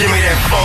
Give 0.00 0.10
me 0.10 0.20
that 0.20 0.48
phone. 0.50 0.60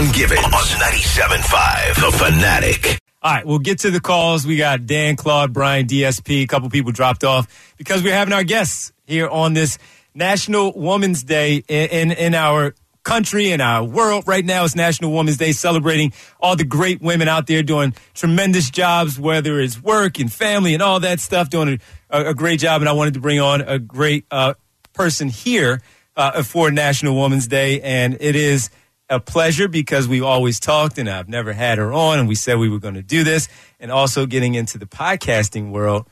Devon 0.00 0.12
Givens 0.12 0.44
on 0.44 0.50
97.5, 0.52 1.94
The 1.96 2.16
Fanatic. 2.16 2.98
All 3.22 3.32
right, 3.32 3.46
we'll 3.46 3.58
get 3.58 3.80
to 3.80 3.90
the 3.90 4.00
calls. 4.00 4.46
We 4.46 4.56
got 4.56 4.86
Dan, 4.86 5.16
Claude, 5.16 5.52
Brian, 5.52 5.86
DSP. 5.86 6.42
A 6.42 6.46
couple 6.46 6.70
people 6.70 6.90
dropped 6.90 7.22
off 7.22 7.74
because 7.76 8.02
we're 8.02 8.14
having 8.14 8.32
our 8.32 8.44
guests 8.44 8.92
here 9.06 9.28
on 9.28 9.52
this 9.52 9.78
National 10.14 10.72
Women's 10.74 11.22
Day 11.22 11.56
in, 11.68 11.88
in, 11.90 12.12
in 12.12 12.34
our 12.34 12.74
country 13.02 13.52
and 13.52 13.60
our 13.60 13.84
world. 13.84 14.24
Right 14.26 14.44
now, 14.44 14.64
it's 14.64 14.74
National 14.74 15.12
Women's 15.12 15.36
Day, 15.36 15.52
celebrating 15.52 16.14
all 16.40 16.56
the 16.56 16.64
great 16.64 17.02
women 17.02 17.28
out 17.28 17.46
there 17.46 17.62
doing 17.62 17.94
tremendous 18.14 18.70
jobs, 18.70 19.18
whether 19.18 19.60
it's 19.60 19.82
work 19.82 20.18
and 20.18 20.32
family 20.32 20.72
and 20.72 20.82
all 20.82 21.00
that 21.00 21.20
stuff, 21.20 21.50
doing 21.50 21.80
a, 22.08 22.26
a 22.28 22.34
great 22.34 22.60
job. 22.60 22.80
And 22.80 22.88
I 22.88 22.92
wanted 22.92 23.14
to 23.14 23.20
bring 23.20 23.40
on 23.40 23.60
a 23.60 23.78
great 23.78 24.24
uh, 24.30 24.54
person 24.94 25.28
here 25.28 25.82
uh, 26.16 26.42
for 26.42 26.70
National 26.70 27.20
Women's 27.20 27.46
Day, 27.46 27.80
and 27.80 28.16
it 28.20 28.36
is 28.36 28.70
a 29.08 29.18
pleasure 29.18 29.68
because 29.68 30.06
we've 30.06 30.22
always 30.22 30.60
talked 30.60 30.96
and 30.96 31.10
I've 31.10 31.28
never 31.28 31.52
had 31.52 31.78
her 31.78 31.92
on 31.92 32.20
and 32.20 32.28
we 32.28 32.36
said 32.36 32.58
we 32.58 32.68
were 32.68 32.78
going 32.78 32.94
to 32.94 33.02
do 33.02 33.24
this 33.24 33.48
and 33.80 33.90
also 33.90 34.24
getting 34.24 34.54
into 34.54 34.78
the 34.78 34.86
podcasting 34.86 35.72
world 35.72 36.06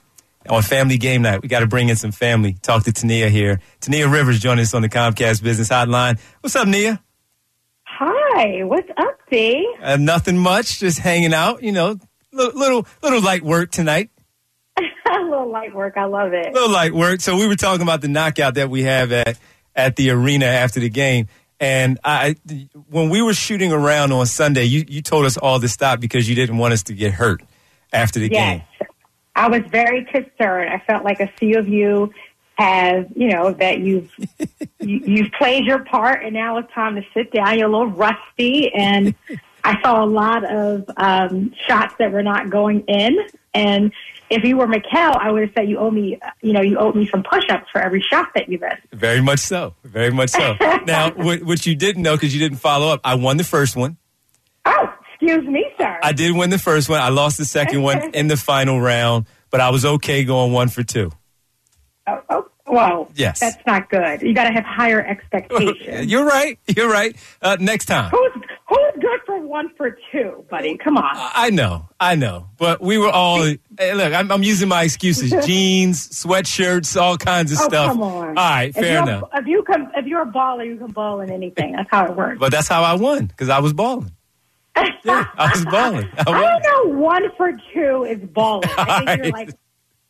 on 0.48 0.62
family 0.62 0.98
game 0.98 1.22
night. 1.22 1.40
We 1.40 1.48
got 1.48 1.60
to 1.60 1.68
bring 1.68 1.90
in 1.90 1.96
some 1.96 2.10
family. 2.10 2.56
Talk 2.60 2.84
to 2.84 2.92
Tania 2.92 3.28
here. 3.28 3.60
Tania 3.80 4.08
Rivers 4.08 4.40
joining 4.40 4.62
us 4.62 4.74
on 4.74 4.82
the 4.82 4.88
Comcast 4.88 5.42
Business 5.42 5.68
Hotline. 5.68 6.18
What's 6.40 6.56
up, 6.56 6.66
Nia? 6.66 7.00
Hi, 7.84 8.64
what's 8.64 8.88
up, 8.96 9.18
D? 9.30 9.74
Uh, 9.80 9.96
nothing 9.96 10.38
much, 10.38 10.78
just 10.78 10.98
hanging 10.98 11.34
out. 11.34 11.62
You 11.62 11.72
know, 11.72 11.98
little 12.32 12.58
little, 12.58 12.86
little 13.02 13.20
light 13.20 13.42
work 13.42 13.70
tonight. 13.70 14.10
a 14.78 15.20
little 15.22 15.50
light 15.50 15.74
work, 15.74 15.96
I 15.96 16.04
love 16.04 16.32
it. 16.32 16.52
little 16.52 16.70
light 16.70 16.94
work. 16.94 17.20
So 17.20 17.36
we 17.36 17.46
were 17.46 17.56
talking 17.56 17.82
about 17.82 18.00
the 18.00 18.08
knockout 18.08 18.54
that 18.54 18.70
we 18.70 18.84
have 18.84 19.12
at 19.12 19.38
at 19.78 19.96
the 19.96 20.10
arena 20.10 20.44
after 20.44 20.80
the 20.80 20.90
game. 20.90 21.28
And 21.60 21.98
I, 22.04 22.36
when 22.90 23.08
we 23.08 23.22
were 23.22 23.32
shooting 23.32 23.72
around 23.72 24.12
on 24.12 24.26
Sunday, 24.26 24.64
you, 24.64 24.84
you 24.86 25.02
told 25.02 25.24
us 25.24 25.36
all 25.36 25.58
to 25.60 25.68
stop 25.68 26.00
because 26.00 26.28
you 26.28 26.34
didn't 26.34 26.58
want 26.58 26.74
us 26.74 26.82
to 26.84 26.94
get 26.94 27.14
hurt 27.14 27.42
after 27.92 28.20
the 28.20 28.30
yes. 28.30 28.58
game. 28.80 28.88
I 29.34 29.48
was 29.48 29.62
very 29.70 30.04
concerned. 30.04 30.70
I 30.70 30.82
felt 30.86 31.04
like 31.04 31.20
a 31.20 31.28
few 31.38 31.58
of 31.58 31.68
you 31.68 32.12
have, 32.56 33.06
you 33.14 33.28
know, 33.28 33.52
that 33.52 33.78
you've 33.78 34.10
you, 34.80 35.00
you've 35.04 35.32
played 35.32 35.64
your 35.64 35.84
part, 35.84 36.24
and 36.24 36.34
now 36.34 36.58
it's 36.58 36.72
time 36.72 36.96
to 36.96 37.02
sit 37.14 37.32
down. 37.32 37.56
You're 37.56 37.68
a 37.68 37.70
little 37.70 37.86
rusty, 37.86 38.72
and 38.74 39.14
I 39.64 39.80
saw 39.80 40.04
a 40.04 40.06
lot 40.06 40.44
of 40.44 40.90
um, 40.96 41.54
shots 41.68 41.94
that 41.98 42.10
were 42.10 42.22
not 42.22 42.50
going 42.50 42.80
in. 42.88 43.16
And 43.54 43.92
if 44.30 44.44
you 44.44 44.56
were 44.56 44.66
Mikal, 44.66 45.16
I 45.16 45.30
would 45.30 45.42
have 45.42 45.50
said 45.54 45.68
you 45.68 45.78
owe 45.78 45.90
me, 45.90 46.18
you 46.42 46.52
know, 46.52 46.60
you 46.60 46.78
owe 46.78 46.92
me 46.92 47.06
some 47.06 47.22
push-ups 47.22 47.66
for 47.72 47.80
every 47.80 48.00
shot 48.00 48.28
that 48.34 48.48
you 48.48 48.58
missed. 48.58 48.82
Very 48.92 49.20
much 49.20 49.40
so. 49.40 49.74
Very 49.84 50.10
much 50.10 50.30
so. 50.30 50.56
now, 50.86 51.10
what, 51.12 51.42
what 51.42 51.66
you 51.66 51.74
didn't 51.74 52.02
know 52.02 52.14
because 52.16 52.34
you 52.34 52.40
didn't 52.40 52.58
follow 52.58 52.88
up, 52.88 53.00
I 53.04 53.14
won 53.14 53.36
the 53.36 53.44
first 53.44 53.76
one. 53.76 53.96
Oh, 54.64 54.92
excuse 55.12 55.44
me, 55.46 55.66
sir. 55.78 55.98
I 56.02 56.12
did 56.12 56.36
win 56.36 56.50
the 56.50 56.58
first 56.58 56.88
one. 56.88 57.00
I 57.00 57.08
lost 57.08 57.38
the 57.38 57.44
second 57.44 57.82
one 57.82 58.10
in 58.14 58.28
the 58.28 58.36
final 58.36 58.80
round, 58.80 59.26
but 59.50 59.60
I 59.60 59.70
was 59.70 59.84
okay 59.84 60.24
going 60.24 60.52
one 60.52 60.68
for 60.68 60.82
two. 60.82 61.10
Oh, 62.06 62.22
oh 62.30 62.44
well, 62.66 63.10
Yes. 63.14 63.40
that's 63.40 63.64
not 63.66 63.88
good. 63.88 64.20
You 64.22 64.34
got 64.34 64.44
to 64.44 64.52
have 64.52 64.64
higher 64.64 65.00
expectations. 65.00 66.06
You're 66.10 66.26
right. 66.26 66.58
You're 66.66 66.90
right. 66.90 67.16
Uh, 67.40 67.56
next 67.58 67.86
time. 67.86 68.10
Who's 68.10 68.42
who's 68.68 68.92
good 69.00 69.20
for 69.26 69.40
one 69.40 69.70
for 69.76 69.96
two, 70.12 70.44
buddy? 70.50 70.76
Come 70.76 70.96
on. 70.96 71.12
I 71.14 71.50
know, 71.50 71.88
I 71.98 72.14
know, 72.14 72.48
but 72.58 72.80
we 72.80 72.98
were 72.98 73.10
all. 73.10 73.42
Hey, 73.78 73.94
look, 73.94 74.12
I'm, 74.12 74.30
I'm 74.30 74.42
using 74.42 74.68
my 74.68 74.82
excuses: 74.82 75.34
jeans, 75.46 76.08
sweatshirts, 76.08 77.00
all 77.00 77.16
kinds 77.16 77.52
of 77.52 77.58
oh, 77.60 77.64
stuff. 77.64 77.92
come 77.92 78.02
on. 78.02 78.28
All 78.28 78.34
right, 78.34 78.74
fair 78.74 79.02
enough. 79.02 79.28
If 79.34 79.46
you 79.46 79.62
can, 79.62 79.90
if 79.96 80.06
you're 80.06 80.22
a 80.22 80.26
baller, 80.26 80.66
you 80.66 80.76
can 80.76 80.90
ball 80.90 81.20
in 81.20 81.30
anything. 81.30 81.72
That's 81.72 81.88
how 81.90 82.06
it 82.06 82.16
works. 82.16 82.38
But 82.38 82.52
that's 82.52 82.68
how 82.68 82.82
I 82.82 82.94
won 82.94 83.26
because 83.26 83.48
I 83.48 83.60
was 83.60 83.72
balling. 83.72 84.12
Yeah, 85.04 85.24
I 85.36 85.50
was 85.50 85.64
balling. 85.64 86.08
I 86.18 86.30
I 86.30 86.60
don't 86.60 86.94
know. 86.94 86.98
One 87.00 87.22
for 87.36 87.52
two 87.72 88.04
is 88.04 88.18
balling. 88.30 88.68
I 88.78 88.98
think 88.98 89.08
All 89.08 89.16
you're 89.16 89.32
like. 89.32 89.50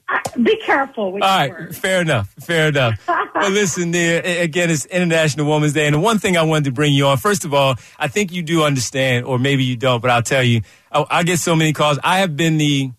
Be 0.42 0.56
careful 0.58 1.12
with 1.12 1.22
All 1.22 1.48
words. 1.48 1.78
fair 1.78 2.00
enough, 2.00 2.28
fair 2.40 2.68
enough. 2.68 2.94
well, 3.34 3.50
listen, 3.50 3.90
Nia, 3.90 4.42
again, 4.42 4.70
it's 4.70 4.86
International 4.86 5.46
Women's 5.50 5.72
Day, 5.72 5.86
and 5.86 5.94
the 5.94 6.00
one 6.00 6.18
thing 6.18 6.36
I 6.36 6.42
wanted 6.42 6.64
to 6.64 6.72
bring 6.72 6.92
you 6.92 7.06
on, 7.06 7.18
first 7.18 7.44
of 7.44 7.52
all, 7.52 7.74
I 7.98 8.08
think 8.08 8.32
you 8.32 8.42
do 8.42 8.62
understand, 8.64 9.26
or 9.26 9.38
maybe 9.38 9.64
you 9.64 9.76
don't, 9.76 10.00
but 10.00 10.10
I'll 10.10 10.22
tell 10.22 10.42
you, 10.42 10.62
I, 10.92 11.04
I 11.10 11.22
get 11.24 11.38
so 11.38 11.54
many 11.54 11.72
calls. 11.72 11.98
I 12.02 12.20
have 12.20 12.36
been 12.36 12.58
the, 12.58 12.90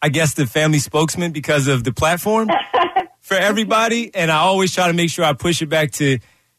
I 0.00 0.08
guess, 0.08 0.34
the 0.34 0.46
family 0.46 0.78
spokesman 0.78 1.32
because 1.32 1.68
of 1.68 1.84
the 1.84 1.92
platform 1.92 2.48
for 3.20 3.36
everybody, 3.36 4.14
and 4.14 4.30
I 4.30 4.38
always 4.38 4.72
try 4.72 4.86
to 4.86 4.94
make 4.94 5.10
sure 5.10 5.24
I 5.24 5.32
push 5.34 5.60
it 5.62 5.66
back 5.68 5.90
to 5.92 6.18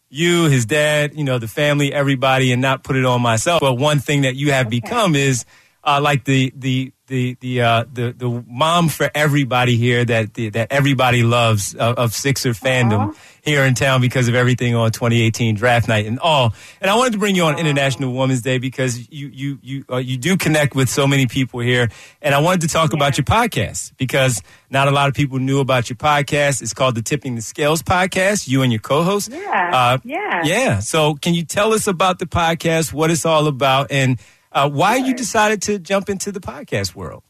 you, 0.10 0.44
his 0.46 0.68
dad, 0.68 1.16
you 1.16 1.24
know, 1.24 1.40
the 1.40 1.48
family, 1.48 1.92
everybody, 1.92 2.52
and 2.52 2.62
not 2.62 2.84
put 2.84 2.96
it 2.96 3.06
on 3.06 3.22
myself. 3.22 3.62
But 3.62 3.76
one 3.76 3.98
thing 4.00 4.22
that 4.22 4.36
you 4.36 4.52
have 4.52 4.70
become 4.70 5.16
is 5.16 5.46
uh, 5.84 6.00
like 6.02 6.24
the 6.26 6.54
the 6.56 6.92
the 7.08 7.36
the 7.42 7.62
uh, 7.62 7.84
the 7.92 8.14
the 8.18 8.44
mom 8.48 8.88
for 8.88 9.12
everybody 9.14 9.76
here 9.76 10.06
that 10.06 10.34
the, 10.34 10.50
that 10.50 10.72
everybody 10.72 11.22
loves 11.22 11.76
of, 11.76 11.98
of 11.98 12.14
Sixer 12.14 12.52
fandom 12.52 13.16
here 13.42 13.64
in 13.64 13.74
town 13.76 14.00
because 14.00 14.30
of 14.30 14.36
everything 14.36 14.74
on 14.74 14.90
2018 14.92 15.56
draft 15.56 15.90
night 15.90 16.06
and 16.06 16.18
all. 16.20 16.54
And 16.80 16.90
I 16.90 16.96
wanted 16.96 17.12
to 17.14 17.20
bring 17.20 17.36
you 17.36 17.44
on 17.44 17.60
International 17.60 18.14
Women's 18.14 18.42
Day 18.42 18.58
because 18.58 19.12
you 19.12 19.28
you 19.28 19.60
you 19.62 19.86
uh, 19.92 19.98
you 19.98 20.16
do 20.18 20.38
connect 20.38 20.76
with 20.76 20.88
so 20.88 21.06
many 21.06 21.28
people 21.28 21.60
here, 21.60 21.90
and 22.22 22.34
I 22.34 22.40
wanted 22.40 22.62
to 22.62 22.68
talk 22.70 22.94
about 22.94 23.18
your 23.18 23.26
podcast 23.26 23.92
because 23.98 24.42
not 24.70 24.88
a 24.88 24.92
lot 24.92 25.10
of 25.10 25.14
people 25.14 25.40
knew 25.40 25.60
about 25.60 25.90
your 25.90 25.98
podcast. 25.98 26.62
It's 26.62 26.74
called 26.74 26.96
the 26.96 27.02
Tipping 27.02 27.36
the 27.36 27.42
Scales 27.42 27.84
podcast. 27.84 28.48
You 28.48 28.62
and 28.62 28.72
your 28.72 28.80
co-host. 28.82 29.30
Yeah, 29.30 29.72
Uh, 29.74 29.98
yeah. 30.06 30.42
yeah. 30.46 30.80
So, 30.80 31.16
can 31.16 31.34
you 31.34 31.44
tell 31.44 31.74
us 31.74 31.86
about 31.88 32.20
the 32.20 32.26
podcast, 32.26 32.94
what 32.94 33.12
it's 33.12 33.26
all 33.26 33.48
about, 33.48 33.92
and 33.92 34.20
uh, 34.54 34.70
why 34.70 34.96
you 34.98 35.14
decided 35.14 35.62
to 35.64 35.80
jump 35.80 36.10
into 36.10 36.32
the 36.32 36.40
podcast 36.40 36.96
world? 36.96 37.24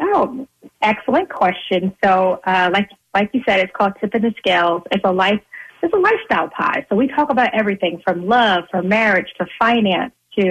Oh, 0.00 0.46
excellent 0.82 1.28
question. 1.28 1.94
So, 2.02 2.40
uh, 2.44 2.70
like 2.72 2.90
like 3.14 3.30
you 3.32 3.42
said, 3.46 3.60
it's 3.60 3.72
called 3.74 3.92
Tipping 4.00 4.22
the 4.22 4.34
Scales. 4.38 4.82
It's 4.90 5.04
a 5.04 5.12
life. 5.12 5.40
It's 5.82 5.92
a 5.94 5.96
lifestyle 5.96 6.48
pod. 6.48 6.86
So 6.88 6.96
we 6.96 7.08
talk 7.08 7.30
about 7.30 7.54
everything 7.54 8.02
from 8.04 8.26
love, 8.26 8.64
from 8.70 8.88
marriage, 8.88 9.28
to 9.38 9.46
finance, 9.58 10.12
to 10.38 10.42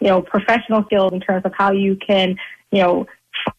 you 0.00 0.08
know 0.08 0.22
professional 0.22 0.84
skills 0.84 1.12
in 1.12 1.20
terms 1.20 1.42
of 1.44 1.52
how 1.56 1.72
you 1.72 1.96
can 1.96 2.36
you 2.70 2.82
know 2.82 3.06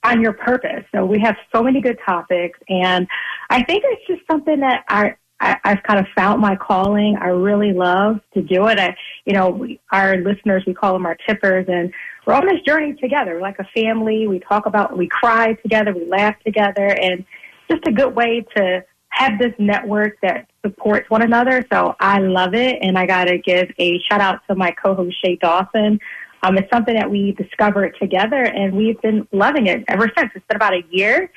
find 0.03 0.21
your 0.21 0.33
purpose. 0.33 0.83
So 0.93 1.05
we 1.05 1.19
have 1.21 1.35
so 1.53 1.63
many 1.63 1.81
good 1.81 1.97
topics, 2.05 2.59
and 2.69 3.07
I 3.49 3.63
think 3.63 3.83
it's 3.85 4.07
just 4.07 4.21
something 4.29 4.59
that 4.59 4.83
I. 4.89 5.15
I, 5.41 5.57
I've 5.63 5.83
kind 5.83 5.99
of 5.99 6.05
found 6.15 6.39
my 6.39 6.55
calling. 6.55 7.17
I 7.19 7.29
really 7.29 7.73
love 7.73 8.21
to 8.35 8.41
do 8.43 8.67
it. 8.67 8.79
I, 8.79 8.95
you 9.25 9.33
know, 9.33 9.49
we, 9.49 9.79
our 9.91 10.17
listeners, 10.17 10.63
we 10.67 10.73
call 10.73 10.93
them 10.93 11.05
our 11.05 11.17
tippers, 11.27 11.65
and 11.67 11.91
we're 12.25 12.35
on 12.35 12.45
this 12.45 12.61
journey 12.61 12.93
together. 12.93 13.33
We're 13.33 13.41
like 13.41 13.59
a 13.59 13.67
family. 13.75 14.27
We 14.27 14.39
talk 14.39 14.67
about, 14.67 14.95
we 14.95 15.07
cry 15.07 15.53
together, 15.53 15.93
we 15.93 16.05
laugh 16.05 16.35
together, 16.45 16.85
and 16.85 17.25
just 17.69 17.81
a 17.87 17.91
good 17.91 18.15
way 18.15 18.45
to 18.55 18.85
have 19.09 19.39
this 19.39 19.53
network 19.57 20.17
that 20.21 20.47
supports 20.63 21.09
one 21.09 21.23
another. 21.23 21.65
So 21.73 21.95
I 21.99 22.19
love 22.19 22.53
it, 22.53 22.77
and 22.81 22.97
I 22.97 23.07
got 23.07 23.25
to 23.25 23.39
give 23.39 23.71
a 23.79 23.99
shout 24.09 24.21
out 24.21 24.41
to 24.47 24.55
my 24.55 24.71
co-host 24.71 25.15
Shay 25.25 25.37
Dawson. 25.37 25.99
Um, 26.43 26.57
it's 26.57 26.69
something 26.71 26.95
that 26.95 27.09
we 27.09 27.31
discovered 27.33 27.95
together, 27.99 28.43
and 28.43 28.75
we've 28.75 29.01
been 29.01 29.27
loving 29.31 29.67
it 29.67 29.83
ever 29.87 30.09
since. 30.15 30.31
It's 30.35 30.45
been 30.47 30.55
about 30.55 30.73
a 30.73 30.83
year, 30.91 31.31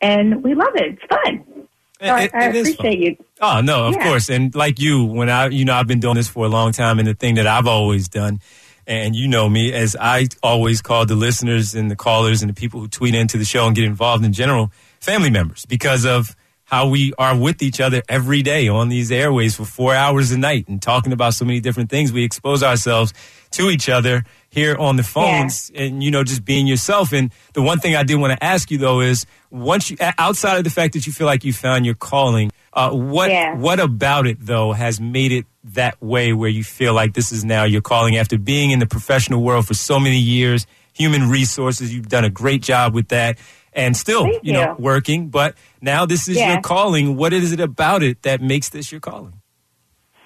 and 0.00 0.42
we 0.42 0.54
love 0.54 0.74
it. 0.76 0.98
It's 0.98 1.02
fun. 1.08 1.59
So 2.06 2.06
I, 2.14 2.22
It- 2.22 2.34
I 2.34 2.48
it 2.48 2.56
is 2.56 2.74
fun. 2.76 2.86
appreciate 2.86 3.18
you. 3.18 3.24
Oh 3.42 3.60
no, 3.60 3.86
of 3.88 3.94
Yeah. 3.94 4.04
course. 4.04 4.28
And 4.30 4.54
like 4.54 4.78
you, 4.80 5.04
when 5.04 5.28
I, 5.28 5.48
you 5.48 5.64
know, 5.64 5.74
I've 5.74 5.86
been 5.86 6.00
doing 6.00 6.14
this 6.16 6.28
for 6.28 6.46
a 6.46 6.48
long 6.48 6.72
time, 6.72 6.98
and 6.98 7.06
the 7.06 7.14
thing 7.14 7.34
that 7.34 7.46
I've 7.46 7.66
always 7.66 8.08
done, 8.08 8.40
and 8.86 9.14
you 9.14 9.28
know 9.28 9.48
me, 9.48 9.72
as 9.72 9.96
I 10.00 10.28
always 10.42 10.80
call 10.82 11.04
the 11.06 11.14
listeners 11.14 11.74
and 11.74 11.90
the 11.90 11.96
callers 11.96 12.42
and 12.42 12.48
the 12.50 12.54
people 12.54 12.80
who 12.80 12.88
tweet 12.88 13.14
into 13.14 13.36
the 13.38 13.44
show 13.44 13.66
and 13.66 13.76
get 13.76 13.84
involved 13.84 14.24
in 14.24 14.32
general, 14.32 14.72
family 15.00 15.30
members, 15.30 15.66
because 15.66 16.04
of 16.06 16.34
how 16.64 16.88
we 16.88 17.12
are 17.18 17.36
with 17.36 17.62
each 17.62 17.80
other 17.80 18.00
every 18.08 18.42
day 18.42 18.68
on 18.68 18.88
these 18.88 19.10
airways 19.12 19.56
for 19.56 19.64
four 19.64 19.94
hours 19.94 20.30
a 20.30 20.38
night 20.38 20.68
and 20.68 20.80
talking 20.80 21.12
about 21.12 21.34
so 21.34 21.44
many 21.44 21.60
different 21.60 21.90
things. 21.90 22.12
We 22.12 22.24
expose 22.24 22.62
ourselves 22.62 23.12
to 23.52 23.70
each 23.70 23.88
other 23.88 24.24
here 24.50 24.76
on 24.76 24.96
the 24.96 25.02
phones 25.04 25.70
and, 25.74 26.02
you 26.02 26.10
know, 26.10 26.24
just 26.24 26.44
being 26.44 26.66
yourself. 26.66 27.12
And 27.12 27.32
the 27.54 27.62
one 27.62 27.78
thing 27.78 27.94
I 27.96 28.02
did 28.02 28.16
want 28.16 28.32
to 28.38 28.44
ask 28.44 28.70
you 28.70 28.78
though 28.78 29.00
is 29.00 29.24
once 29.50 29.90
you, 29.90 29.96
outside 30.18 30.58
of 30.58 30.64
the 30.64 30.70
fact 30.70 30.94
that 30.94 31.06
you 31.06 31.12
feel 31.12 31.26
like 31.26 31.44
you 31.44 31.52
found 31.52 31.86
your 31.86 31.94
calling, 31.94 32.50
uh, 32.72 32.90
what, 32.90 33.30
Yeah. 33.30 33.54
what 33.54 33.78
about 33.80 34.26
it 34.26 34.38
though 34.40 34.72
has 34.72 35.00
made 35.00 35.30
it 35.32 35.46
that 35.62 36.00
way 36.02 36.32
where 36.32 36.48
you 36.48 36.64
feel 36.64 36.94
like 36.94 37.14
this 37.14 37.30
is 37.32 37.44
now 37.44 37.64
your 37.64 37.80
calling 37.80 38.16
after 38.16 38.36
being 38.38 38.70
in 38.72 38.78
the 38.80 38.86
professional 38.86 39.42
world 39.42 39.66
for 39.68 39.74
so 39.74 40.00
many 40.00 40.18
years, 40.18 40.66
human 40.92 41.28
resources, 41.28 41.94
you've 41.94 42.08
done 42.08 42.24
a 42.24 42.30
great 42.30 42.62
job 42.62 42.92
with 42.94 43.08
that 43.08 43.38
and 43.72 43.96
still, 43.96 44.24
Thank 44.24 44.42
you 44.44 44.52
know, 44.52 44.74
you. 44.76 44.82
working, 44.84 45.28
but 45.28 45.54
now 45.80 46.04
this 46.06 46.26
is 46.26 46.36
Yeah. 46.36 46.54
your 46.54 46.60
calling. 46.60 47.16
What 47.16 47.32
is 47.32 47.52
it 47.52 47.60
about 47.60 48.02
it 48.02 48.22
that 48.22 48.40
makes 48.42 48.68
this 48.70 48.90
your 48.90 49.00
calling? 49.00 49.34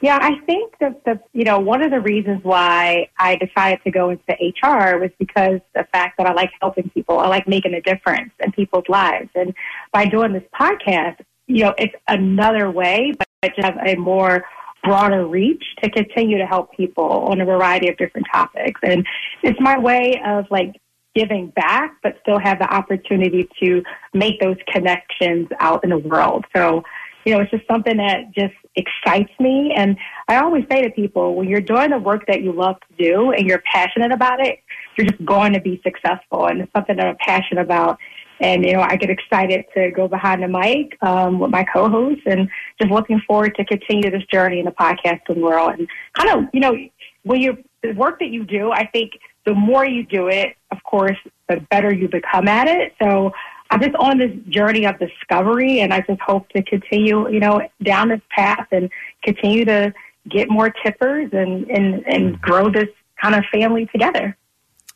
Yeah, 0.05 0.19
I 0.21 0.39
think 0.45 0.75
that 0.81 1.03
the 1.07 1.19
you 1.33 1.45
know 1.45 1.59
one 1.59 1.81
of 1.81 1.91
the 1.91 1.99
reasons 1.99 2.45
why 2.45 3.09
I 3.19 3.37
decided 3.37 3.83
to 3.85 3.91
go 3.91 4.11
into 4.11 4.33
HR 4.33 4.99
was 4.99 5.09
because 5.19 5.61
the 5.75 5.89
fact 5.93 6.19
that 6.19 6.27
I 6.27 6.35
like 6.35 6.51
helping 6.61 6.91
people, 6.91 7.19
I 7.19 7.29
like 7.29 7.49
making 7.49 7.73
a 7.73 7.81
difference 7.81 8.31
in 8.39 8.53
people's 8.53 8.85
lives, 8.91 9.31
and 9.35 9.55
by 9.95 10.05
doing 10.05 10.35
this 10.35 10.43
podcast, 10.61 11.21
you 11.47 11.65
know, 11.65 11.75
it's 11.79 11.95
another 12.07 12.71
way, 12.71 13.15
but 13.19 13.55
to 13.55 13.63
have 13.63 13.79
a 13.79 13.95
more 13.95 14.45
broader 14.83 15.27
reach 15.27 15.65
to 15.83 15.89
continue 15.89 16.37
to 16.37 16.45
help 16.45 16.77
people 16.77 17.11
on 17.31 17.41
a 17.41 17.47
variety 17.47 17.89
of 17.89 17.97
different 17.97 18.27
topics. 18.31 18.79
And 18.83 19.07
it's 19.43 19.59
my 19.59 19.79
way 19.79 20.21
of 20.27 20.45
like 20.51 20.79
giving 21.15 21.47
back, 21.47 21.97
but 22.03 22.19
still 22.21 22.39
have 22.39 22.59
the 22.59 22.71
opportunity 22.71 23.49
to 23.63 23.83
make 24.13 24.39
those 24.41 24.59
connections 24.71 25.49
out 25.61 25.83
in 25.83 25.89
the 25.89 25.99
world. 25.99 26.45
So, 26.55 26.85
you 27.25 27.35
know, 27.35 27.41
it's 27.41 27.51
just 27.51 27.67
something 27.67 27.97
that 27.97 28.33
just 28.33 28.55
excites 28.77 29.33
me. 29.41 29.73
And 29.77 29.97
I 30.29 30.37
always 30.37 30.65
say 30.71 30.83
to 30.83 30.91
people, 30.91 31.35
when 31.35 31.49
you're 31.49 31.61
doing 31.61 31.91
the 31.91 31.99
work 31.99 32.27
that 32.27 32.43
you 32.43 32.53
love 32.53 32.77
to 32.81 33.05
do 33.05 33.31
and 33.31 33.47
you're 33.47 33.63
passionate 33.71 34.13
about 34.13 34.41
it, 34.41 34.61
you're 34.97 35.07
just 35.07 35.25
going 35.25 35.53
to 35.53 35.61
be 35.61 35.81
successful. 35.83 36.47
And 36.47 36.61
it's 36.61 36.73
something 36.73 36.97
that 36.97 37.07
I'm 37.07 37.17
passionate 37.19 37.63
about. 37.63 37.99
And, 38.41 38.65
you 38.65 38.73
know, 38.73 38.81
I 38.81 38.97
get 38.97 39.11
excited 39.11 39.65
to 39.75 39.91
go 39.93 40.09
behind 40.09 40.43
the 40.43 40.49
mic 40.49 40.99
um, 41.03 41.39
with 41.39 41.51
my 41.51 41.65
co-hosts 41.65 42.23
and 42.27 42.49
just 42.81 42.91
looking 42.91 43.21
forward 43.27 43.55
to 43.57 43.65
continue 43.65 44.11
this 44.11 44.25
journey 44.33 44.59
in 44.59 44.65
the 44.65 44.73
podcasting 44.73 45.41
world. 45.41 45.79
And 45.79 45.89
kind 46.15 46.31
of, 46.31 46.51
you 46.53 46.61
know, 46.61 46.77
when 47.23 47.41
you 47.41 47.63
the 47.83 47.93
work 47.93 48.19
that 48.19 48.31
you 48.31 48.45
do, 48.45 48.73
I 48.73 48.87
think 48.87 49.13
the 49.45 49.55
more 49.55 49.85
you 49.85 50.05
do 50.05 50.29
it, 50.29 50.57
of 50.71 50.83
course, 50.83 51.19
the 51.49 51.61
better 51.71 51.93
you 51.93 52.09
become 52.09 52.49
at 52.49 52.67
it. 52.67 52.95
So 53.01 53.33
I'm 53.71 53.81
just 53.81 53.95
on 53.97 54.19
this 54.19 54.33
journey 54.49 54.87
of 54.87 54.99
discovery, 54.99 55.81
and 55.81 55.93
I 55.93 56.01
just 56.01 56.21
hope 56.21 56.49
to 56.51 56.63
continue, 56.63 57.29
you 57.31 57.41
know, 57.41 57.67
down 57.83 58.09
this 58.09 58.21
path 58.31 58.69
and 58.71 58.91
continue 59.23 59.65
to 59.65 59.93
get 60.29 60.51
more 60.51 60.71
tippers 60.71 61.31
and 61.33 61.69
and 61.71 62.07
and 62.07 62.41
grow 62.41 62.71
this 62.71 62.89
kind 63.21 63.35
of 63.35 63.45
family 63.53 63.87
together. 63.87 64.37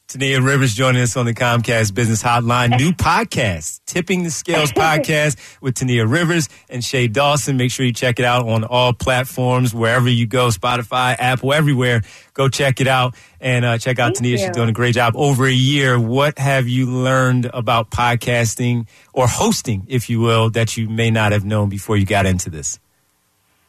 Tania 0.09 0.41
Rivers 0.41 0.73
joining 0.73 1.03
us 1.03 1.19
on 1.19 1.27
the 1.27 1.35
Comcast 1.35 1.93
Business 1.93 2.23
Hotline. 2.23 2.79
New 2.79 2.93
podcast, 2.93 3.83
Tipping 3.85 4.23
the 4.23 4.31
Scales 4.31 4.73
podcast 4.77 5.37
with 5.61 5.75
Tania 5.75 6.07
Rivers 6.07 6.49
and 6.71 6.83
Shay 6.83 7.09
Dawson. 7.09 7.59
Make 7.59 7.71
sure 7.71 7.85
you 7.85 7.93
check 7.93 8.19
it 8.19 8.25
out 8.25 8.49
on 8.49 8.65
all 8.65 8.95
platforms, 8.95 9.75
wherever 9.75 10.09
you 10.09 10.27
go, 10.27 10.49
Spotify, 10.49 11.15
Apple, 11.19 11.53
everywhere. 11.53 12.01
Go 12.33 12.49
check 12.49 12.81
it 12.81 12.87
out 12.87 13.17
and 13.39 13.67
uh, 13.67 13.77
check 13.77 13.99
out 13.99 14.15
Tania. 14.15 14.39
She's 14.39 14.49
doing 14.49 14.71
a 14.71 14.73
great 14.73 14.95
job. 14.95 15.13
Over 15.15 15.45
a 15.45 15.53
year, 15.53 16.01
what 16.01 16.39
have 16.39 16.69
you 16.69 16.87
learned 16.87 17.51
about 17.53 17.91
podcasting 17.91 18.87
or 19.13 19.27
hosting, 19.29 19.85
if 19.89 20.09
you 20.09 20.21
will, 20.21 20.49
that 20.51 20.79
you 20.79 20.89
may 20.89 21.11
not 21.11 21.33
have 21.33 21.45
known 21.45 21.69
before 21.69 21.99
you 21.99 22.07
got 22.07 22.25
into 22.25 22.49
this? 22.49 22.79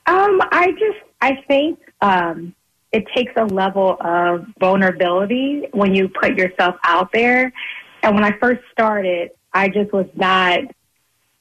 Um, 0.05 0.39
I 0.53 0.71
just, 0.71 0.99
I 1.19 1.35
think, 1.49 1.79
um, 1.99 2.55
it 2.91 3.05
takes 3.15 3.33
a 3.35 3.45
level 3.45 3.97
of 3.99 4.45
vulnerability 4.59 5.67
when 5.71 5.93
you 5.93 6.09
put 6.09 6.35
yourself 6.35 6.75
out 6.83 7.11
there. 7.11 7.53
And 8.01 8.15
when 8.15 8.23
I 8.23 8.31
first 8.39 8.61
started, 8.71 9.31
I 9.53 9.69
just 9.69 9.93
was 9.93 10.07
not, 10.15 10.59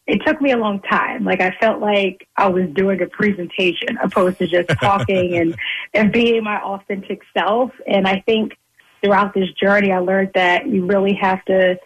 it 0.07 0.21
took 0.27 0.41
me 0.41 0.53
a 0.53 0.57
long 0.57 0.81
time. 0.81 1.25
Like 1.25 1.41
I 1.41 1.55
felt 1.61 1.81
like 1.81 2.29
I 2.37 2.49
was 2.49 2.69
doing 2.71 3.01
a 3.01 3.07
presentation 3.07 3.97
opposed 4.03 4.39
to 4.39 4.47
just 4.47 4.69
talking 4.81 5.37
and, 5.37 5.57
and 5.95 6.13
being 6.13 6.45
my 6.45 6.61
authentic 6.61 7.23
self. 7.37 7.71
And 7.87 8.07
I 8.07 8.21
think 8.21 8.57
throughout 9.03 9.33
this 9.33 9.51
journey, 9.53 9.93
I 9.93 9.99
learned 9.99 10.33
that 10.35 10.67
you 10.67 10.85
really 10.85 11.15
have 11.15 11.43
to 11.47 11.79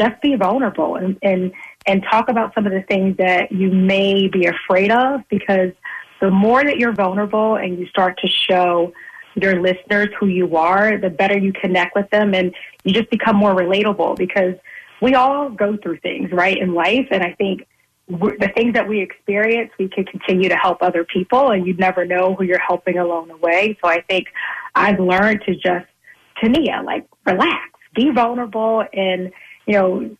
just 0.00 0.22
be 0.22 0.34
vulnerable 0.34 0.96
and, 0.96 1.18
and, 1.22 1.52
and 1.84 2.02
talk 2.10 2.30
about 2.30 2.54
some 2.54 2.66
of 2.66 2.72
the 2.72 2.82
things 2.82 3.18
that 3.18 3.52
you 3.52 3.70
may 3.70 4.28
be 4.28 4.46
afraid 4.46 4.90
of 4.90 5.20
because 5.28 5.72
the 6.22 6.30
more 6.30 6.64
that 6.64 6.78
you're 6.78 6.94
vulnerable 6.94 7.56
and 7.56 7.78
you 7.78 7.86
start 7.86 8.18
to 8.18 8.28
show 8.28 8.92
your 9.34 9.60
listeners 9.60 10.08
who 10.18 10.26
you 10.26 10.56
are, 10.56 10.98
the 10.98 11.10
better 11.10 11.38
you 11.38 11.52
connect 11.52 11.94
with 11.94 12.08
them 12.10 12.34
and 12.34 12.54
you 12.84 12.92
just 12.92 13.10
become 13.10 13.36
more 13.36 13.54
relatable 13.54 14.16
because 14.16 14.54
we 15.00 15.14
all 15.14 15.50
go 15.50 15.76
through 15.76 15.98
things, 15.98 16.30
right, 16.32 16.58
in 16.58 16.74
life. 16.74 17.06
And 17.10 17.22
I 17.22 17.32
think 17.34 17.66
the 18.08 18.50
things 18.54 18.74
that 18.74 18.88
we 18.88 19.00
experience, 19.00 19.70
we 19.78 19.88
can 19.88 20.04
continue 20.04 20.48
to 20.48 20.56
help 20.56 20.82
other 20.82 21.04
people 21.04 21.50
and 21.50 21.66
you'd 21.66 21.78
never 21.78 22.04
know 22.04 22.34
who 22.34 22.44
you're 22.44 22.58
helping 22.58 22.98
along 22.98 23.28
the 23.28 23.36
way. 23.36 23.78
So 23.82 23.88
I 23.88 24.02
think 24.02 24.26
I've 24.74 24.98
learned 24.98 25.42
to 25.46 25.54
just, 25.54 25.86
to 26.40 26.52
Tania, 26.52 26.82
like 26.84 27.06
relax, 27.24 27.70
be 27.94 28.10
vulnerable 28.10 28.84
and, 28.92 29.30
you 29.66 29.74
know, 29.74 30.16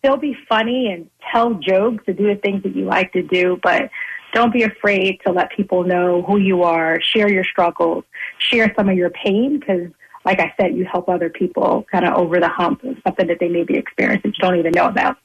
still 0.00 0.16
be 0.16 0.36
funny 0.48 0.90
and 0.92 1.08
tell 1.32 1.54
jokes 1.54 2.04
and 2.06 2.16
do 2.16 2.26
the 2.26 2.40
things 2.40 2.62
that 2.62 2.74
you 2.74 2.84
like 2.84 3.12
to 3.12 3.22
do, 3.22 3.58
but 3.62 3.90
don't 4.32 4.52
be 4.52 4.62
afraid 4.62 5.20
to 5.26 5.32
let 5.32 5.50
people 5.52 5.84
know 5.84 6.22
who 6.22 6.38
you 6.38 6.62
are, 6.62 7.00
share 7.00 7.30
your 7.30 7.44
struggles, 7.44 8.04
share 8.38 8.72
some 8.76 8.88
of 8.88 8.96
your 8.96 9.10
pain 9.10 9.58
because 9.58 9.90
like 10.24 10.40
I 10.40 10.52
said, 10.60 10.76
you 10.76 10.84
help 10.84 11.08
other 11.08 11.30
people 11.30 11.86
kind 11.90 12.04
of 12.04 12.14
over 12.14 12.38
the 12.38 12.48
hump 12.48 12.84
of 12.84 12.96
something 13.02 13.26
that 13.28 13.38
they 13.40 13.48
may 13.48 13.64
be 13.64 13.78
experiencing 13.78 14.30
that 14.30 14.36
you 14.36 14.42
don't 14.42 14.58
even 14.58 14.72
know 14.72 14.86
about. 14.86 15.16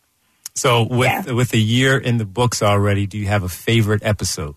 So 0.55 0.83
with 0.83 1.27
yeah. 1.27 1.31
with 1.33 1.53
a 1.53 1.57
year 1.57 1.97
in 1.97 2.17
the 2.17 2.25
books 2.25 2.61
already, 2.61 3.07
do 3.07 3.17
you 3.17 3.27
have 3.27 3.43
a 3.43 3.49
favorite 3.49 4.03
episode? 4.03 4.55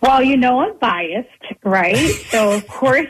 Well, 0.00 0.22
you 0.22 0.36
know 0.36 0.60
I'm 0.60 0.76
biased, 0.78 1.28
right? 1.62 1.96
so 2.30 2.52
of 2.52 2.66
course 2.66 3.06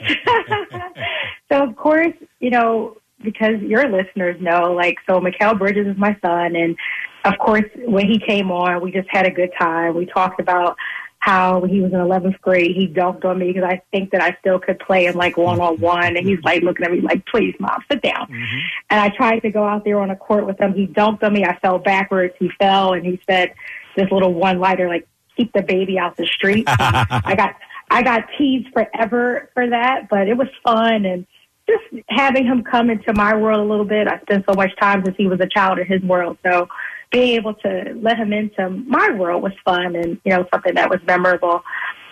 so 1.50 1.62
of 1.62 1.76
course, 1.76 2.12
you 2.40 2.50
know, 2.50 2.96
because 3.22 3.60
your 3.62 3.88
listeners 3.88 4.36
know, 4.40 4.72
like 4.72 4.96
so 5.06 5.20
Mikal 5.20 5.58
Bridges 5.58 5.86
is 5.86 5.96
my 5.96 6.16
son 6.20 6.56
and 6.56 6.76
of 7.24 7.38
course 7.38 7.64
when 7.76 8.06
he 8.06 8.18
came 8.18 8.50
on 8.50 8.82
we 8.82 8.90
just 8.92 9.08
had 9.10 9.26
a 9.26 9.30
good 9.30 9.50
time. 9.58 9.94
We 9.94 10.06
talked 10.06 10.40
about 10.40 10.76
how 11.22 11.60
when 11.60 11.70
he 11.70 11.80
was 11.80 11.92
in 11.92 12.00
11th 12.00 12.40
grade, 12.40 12.74
he 12.74 12.88
dunked 12.88 13.24
on 13.24 13.38
me 13.38 13.52
because 13.52 13.62
I 13.62 13.80
think 13.92 14.10
that 14.10 14.20
I 14.20 14.36
still 14.40 14.58
could 14.58 14.80
play 14.80 15.06
him 15.06 15.14
like 15.14 15.36
one 15.36 15.60
on 15.60 15.78
one. 15.78 16.16
And 16.16 16.26
he's 16.26 16.42
like 16.42 16.64
looking 16.64 16.84
at 16.84 16.90
me 16.90 17.00
like, 17.00 17.24
please, 17.26 17.54
mom, 17.60 17.80
sit 17.88 18.02
down. 18.02 18.26
Mm-hmm. 18.26 18.58
And 18.90 19.00
I 19.00 19.08
tried 19.10 19.38
to 19.40 19.50
go 19.50 19.62
out 19.64 19.84
there 19.84 20.00
on 20.00 20.10
a 20.10 20.16
court 20.16 20.46
with 20.46 20.60
him. 20.60 20.74
He 20.74 20.88
dunked 20.88 21.22
on 21.22 21.32
me. 21.32 21.44
I 21.44 21.56
fell 21.60 21.78
backwards. 21.78 22.34
He 22.40 22.50
fell 22.58 22.94
and 22.94 23.06
he 23.06 23.20
said 23.30 23.54
this 23.96 24.10
little 24.10 24.34
one 24.34 24.58
liner, 24.58 24.88
like, 24.88 25.06
keep 25.36 25.52
the 25.52 25.62
baby 25.62 25.96
out 25.96 26.16
the 26.16 26.26
street. 26.26 26.64
I 26.68 27.34
got, 27.36 27.54
I 27.88 28.02
got 28.02 28.24
teased 28.36 28.72
forever 28.72 29.48
for 29.54 29.70
that, 29.70 30.08
but 30.10 30.26
it 30.26 30.36
was 30.36 30.48
fun. 30.64 31.04
And 31.04 31.24
just 31.68 32.04
having 32.08 32.46
him 32.46 32.64
come 32.64 32.90
into 32.90 33.12
my 33.12 33.36
world 33.36 33.60
a 33.60 33.70
little 33.70 33.84
bit. 33.84 34.08
I 34.08 34.18
spent 34.22 34.44
so 34.48 34.54
much 34.56 34.74
time 34.80 35.04
since 35.04 35.16
he 35.16 35.28
was 35.28 35.38
a 35.40 35.46
child 35.46 35.78
in 35.78 35.86
his 35.86 36.02
world. 36.02 36.36
So 36.44 36.68
being 37.12 37.36
able 37.36 37.54
to 37.54 37.94
let 38.00 38.16
him 38.16 38.32
into 38.32 38.70
my 38.70 39.10
world 39.10 39.42
was 39.42 39.52
fun 39.64 39.94
and, 39.94 40.20
you 40.24 40.32
know, 40.32 40.46
something 40.52 40.74
that 40.74 40.90
was 40.90 41.00
memorable. 41.06 41.62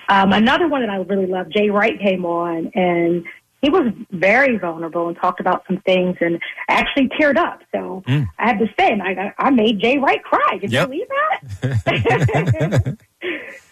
Um, 0.09 0.33
another 0.33 0.69
one 0.69 0.83
that 0.83 0.91
I 0.91 0.97
really 0.97 1.27
loved, 1.27 1.53
Jay 1.53 1.71
Wright 1.71 1.99
came 1.99 2.25
on 2.25 2.71
and 2.75 3.25
he 3.63 3.71
was 3.71 3.93
very 4.11 4.57
vulnerable 4.59 5.09
and 5.09 5.17
talked 5.17 5.41
about 5.41 5.65
some 5.67 5.79
things 5.83 6.17
and 6.21 6.41
actually 6.69 7.09
teared 7.09 7.37
up. 7.37 7.61
So 7.73 8.03
mm. 8.07 8.27
I 8.39 8.49
have 8.49 8.59
to 8.59 8.67
say, 8.79 8.99
I, 9.01 9.33
I 9.39 9.51
made 9.51 9.81
Jay 9.81 9.99
Wright 9.99 10.23
cry. 10.23 10.59
Can 10.61 10.71
yep. 10.71 10.89
you 10.89 11.07
believe 11.07 11.09
that? 11.09 12.99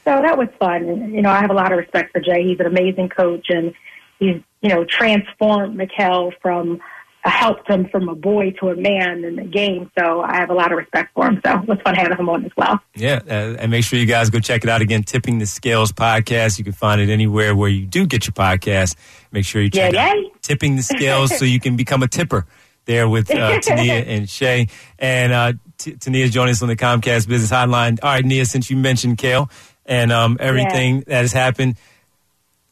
so 0.05 0.23
that 0.23 0.37
was 0.37 0.49
fun. 0.59 0.85
And, 0.85 1.15
you 1.15 1.23
know, 1.23 1.31
I 1.31 1.41
have 1.41 1.51
a 1.51 1.55
lot 1.55 1.73
of 1.73 1.79
respect 1.79 2.13
for 2.13 2.21
Jay. 2.21 2.45
He's 2.45 2.61
an 2.61 2.67
amazing 2.67 3.09
coach 3.09 3.47
and 3.49 3.73
he's, 4.19 4.41
you 4.61 4.69
know, 4.69 4.85
transformed 4.85 5.79
Mikal 5.79 6.33
from 6.43 6.81
helped 7.31 7.69
him 7.69 7.89
from 7.89 8.09
a 8.09 8.15
boy 8.15 8.53
to 8.61 8.69
a 8.69 8.77
man 8.77 9.25
in 9.25 9.37
the 9.37 9.45
game. 9.45 9.91
So 9.99 10.21
I 10.21 10.37
have 10.37 10.51
a 10.51 10.55
lot 10.55 10.73
of 10.73 10.79
respect 10.79 11.15
for 11.15 11.27
him. 11.27 11.41
So 11.45 11.61
it 11.61 11.69
was 11.69 11.79
fun 11.85 11.95
having 11.95 12.19
him 12.19 12.29
on 12.29 12.45
as 12.45 12.53
well. 12.57 12.81
Yeah, 12.95 13.21
uh, 13.27 13.57
and 13.59 13.71
make 13.71 13.85
sure 13.85 13.99
you 13.99 14.07
guys 14.07 14.31
go 14.31 14.41
check 14.41 14.65
it 14.65 14.71
out 14.71 14.81
again. 14.81 15.03
Tipping 15.03 15.39
the 15.39 15.47
Scales 15.47 15.93
podcast. 15.93 16.59
You 16.59 16.65
can 16.65 16.73
find 16.73 17.01
it 17.01 17.11
anywhere 17.11 17.55
where 17.55 17.69
you 17.69 17.87
do 17.87 18.07
get 18.07 18.27
your 18.27 18.33
podcast. 18.33 18.97
Make 19.33 19.45
sure 19.45 19.63
you 19.63 19.71
check 19.71 19.93
yeah, 19.93 20.13
out. 20.13 20.43
Tipping 20.43 20.77
the 20.77 20.83
Scales 20.83 21.37
so 21.37 21.45
you 21.45 21.61
can 21.61 21.77
become 21.77 22.03
a 22.03 22.09
tipper 22.09 22.47
there 22.85 23.09
with 23.09 23.31
uh, 23.31 23.61
Tania 23.63 23.95
and 23.95 24.29
Shay. 24.29 24.69
And 24.99 25.33
uh, 25.33 25.53
T- 25.79 25.93
Tania's 25.93 26.33
joining 26.33 26.53
us 26.53 26.63
on 26.63 26.69
the 26.69 26.77
Comcast 26.77 27.29
Business 27.29 27.51
Hotline. 27.51 27.99
All 28.03 28.11
right, 28.11 28.25
Nia, 28.25 28.47
since 28.47 28.71
you 28.71 28.77
mentioned 28.77 29.19
Kale 29.19 29.51
and 29.87 30.13
um, 30.13 30.37
everything 30.41 30.97
yeah. 30.97 31.05
that 31.07 31.21
has 31.23 31.33
happened 31.33 31.77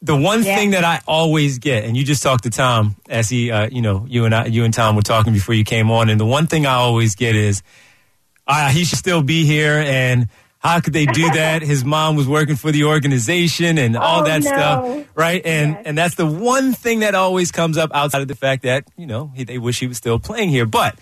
the 0.02 0.16
one 0.16 0.42
yeah. 0.42 0.56
thing 0.56 0.70
that 0.70 0.84
I 0.84 1.00
always 1.06 1.58
get, 1.58 1.84
and 1.84 1.96
you 1.96 2.04
just 2.04 2.22
talked 2.22 2.44
to 2.44 2.50
Tom 2.50 2.96
as 3.08 3.28
he, 3.28 3.50
uh, 3.50 3.68
you 3.70 3.82
know, 3.82 4.06
you 4.08 4.24
and 4.24 4.34
I, 4.34 4.46
you 4.46 4.64
and 4.64 4.72
Tom 4.72 4.94
were 4.96 5.02
talking 5.02 5.32
before 5.32 5.54
you 5.54 5.64
came 5.64 5.90
on, 5.90 6.08
and 6.10 6.20
the 6.20 6.26
one 6.26 6.46
thing 6.46 6.66
I 6.66 6.74
always 6.74 7.14
get 7.14 7.34
is, 7.34 7.62
uh, 8.46 8.68
he 8.68 8.84
should 8.84 8.98
still 8.98 9.22
be 9.22 9.44
here, 9.44 9.78
and 9.78 10.28
how 10.58 10.80
could 10.80 10.92
they 10.92 11.06
do 11.06 11.30
that? 11.32 11.62
His 11.62 11.84
mom 11.84 12.16
was 12.16 12.28
working 12.28 12.56
for 12.56 12.70
the 12.72 12.84
organization 12.84 13.78
and 13.78 13.96
all 13.96 14.20
oh, 14.20 14.24
that 14.24 14.42
no. 14.42 14.48
stuff, 14.48 15.06
right? 15.14 15.44
And 15.44 15.72
yes. 15.72 15.82
and 15.86 15.98
that's 15.98 16.14
the 16.14 16.26
one 16.26 16.72
thing 16.72 17.00
that 17.00 17.14
always 17.14 17.50
comes 17.50 17.78
up 17.78 17.90
outside 17.94 18.22
of 18.22 18.28
the 18.28 18.34
fact 18.34 18.64
that 18.64 18.84
you 18.96 19.06
know 19.06 19.32
he, 19.34 19.44
they 19.44 19.58
wish 19.58 19.80
he 19.80 19.86
was 19.86 19.96
still 19.96 20.18
playing 20.18 20.50
here. 20.50 20.66
But 20.66 20.98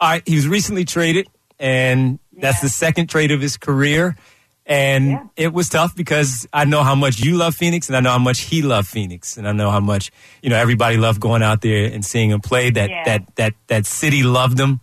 all 0.00 0.10
right, 0.10 0.26
he 0.26 0.36
was 0.36 0.46
recently 0.46 0.84
traded, 0.84 1.26
and 1.58 2.18
yeah. 2.32 2.42
that's 2.42 2.60
the 2.60 2.68
second 2.68 3.08
trade 3.08 3.32
of 3.32 3.40
his 3.40 3.56
career. 3.56 4.16
And 4.68 5.08
yeah. 5.08 5.26
it 5.34 5.52
was 5.54 5.70
tough 5.70 5.96
because 5.96 6.46
I 6.52 6.66
know 6.66 6.82
how 6.82 6.94
much 6.94 7.20
you 7.20 7.38
love 7.38 7.54
Phoenix 7.54 7.88
and 7.88 7.96
I 7.96 8.00
know 8.00 8.10
how 8.10 8.18
much 8.18 8.40
he 8.40 8.60
loved 8.60 8.86
Phoenix. 8.86 9.38
And 9.38 9.48
I 9.48 9.52
know 9.52 9.70
how 9.70 9.80
much, 9.80 10.12
you 10.42 10.50
know, 10.50 10.56
everybody 10.56 10.98
loved 10.98 11.20
going 11.20 11.42
out 11.42 11.62
there 11.62 11.90
and 11.90 12.04
seeing 12.04 12.30
him 12.30 12.42
play. 12.42 12.68
That 12.68 12.90
yeah. 12.90 13.04
that 13.04 13.36
that 13.36 13.54
that 13.68 13.86
city 13.86 14.22
loved 14.22 14.60
him. 14.60 14.80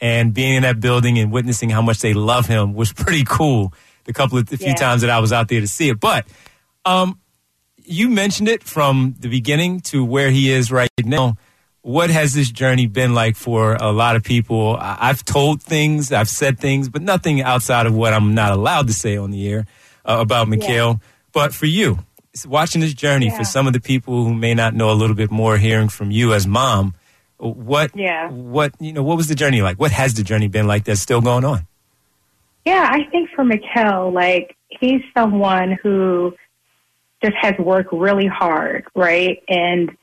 And 0.00 0.32
being 0.32 0.54
in 0.54 0.62
that 0.62 0.80
building 0.80 1.18
and 1.18 1.30
witnessing 1.30 1.68
how 1.68 1.82
much 1.82 2.00
they 2.00 2.14
love 2.14 2.46
him 2.46 2.72
was 2.72 2.92
pretty 2.94 3.24
cool. 3.24 3.74
The 4.04 4.14
couple 4.14 4.38
of 4.38 4.46
the 4.46 4.56
few 4.56 4.68
yeah. 4.68 4.74
times 4.74 5.02
that 5.02 5.10
I 5.10 5.18
was 5.18 5.32
out 5.32 5.48
there 5.48 5.60
to 5.60 5.68
see 5.68 5.90
it. 5.90 6.00
But 6.00 6.26
um 6.86 7.20
you 7.84 8.08
mentioned 8.08 8.48
it 8.48 8.62
from 8.62 9.14
the 9.20 9.28
beginning 9.28 9.80
to 9.80 10.04
where 10.04 10.30
he 10.30 10.50
is 10.50 10.72
right 10.72 10.90
now 11.04 11.36
what 11.86 12.10
has 12.10 12.34
this 12.34 12.50
journey 12.50 12.86
been 12.88 13.14
like 13.14 13.36
for 13.36 13.74
a 13.76 13.92
lot 13.92 14.16
of 14.16 14.24
people? 14.24 14.76
I've 14.80 15.24
told 15.24 15.62
things, 15.62 16.10
I've 16.10 16.28
said 16.28 16.58
things, 16.58 16.88
but 16.88 17.00
nothing 17.00 17.42
outside 17.42 17.86
of 17.86 17.94
what 17.94 18.12
I'm 18.12 18.34
not 18.34 18.50
allowed 18.50 18.88
to 18.88 18.92
say 18.92 19.16
on 19.16 19.30
the 19.30 19.48
air 19.48 19.66
uh, 20.04 20.16
about 20.18 20.48
Mikal. 20.48 20.68
Yeah. 20.68 20.94
But 21.32 21.54
for 21.54 21.66
you, 21.66 22.00
watching 22.44 22.80
this 22.80 22.92
journey 22.92 23.26
Yeah. 23.26 23.38
for 23.38 23.44
some 23.44 23.68
of 23.68 23.72
the 23.72 23.78
people 23.78 24.24
who 24.24 24.34
may 24.34 24.52
not 24.52 24.74
know 24.74 24.90
a 24.90 24.98
little 24.98 25.14
bit 25.14 25.30
more, 25.30 25.58
hearing 25.58 25.88
from 25.88 26.10
you 26.10 26.34
as 26.34 26.44
mom, 26.44 26.94
what 27.38 27.92
Yeah. 27.94 28.30
what 28.30 28.72
you 28.80 28.92
know 28.92 29.04
what 29.04 29.16
was 29.16 29.28
the 29.28 29.36
journey 29.36 29.62
like? 29.62 29.78
What 29.78 29.92
has 29.92 30.14
the 30.14 30.24
journey 30.24 30.48
been 30.48 30.66
like 30.66 30.84
that's 30.86 31.00
still 31.00 31.20
going 31.20 31.44
on? 31.44 31.68
Yeah, 32.64 32.88
I 32.90 33.04
think 33.12 33.30
for 33.30 33.44
Mikal, 33.44 34.12
like 34.12 34.56
he's 34.70 35.02
someone 35.16 35.78
who 35.84 36.34
just 37.22 37.36
has 37.40 37.54
worked 37.60 37.92
really 37.92 38.26
hard, 38.26 38.86
right? 38.96 39.38
And 39.48 39.96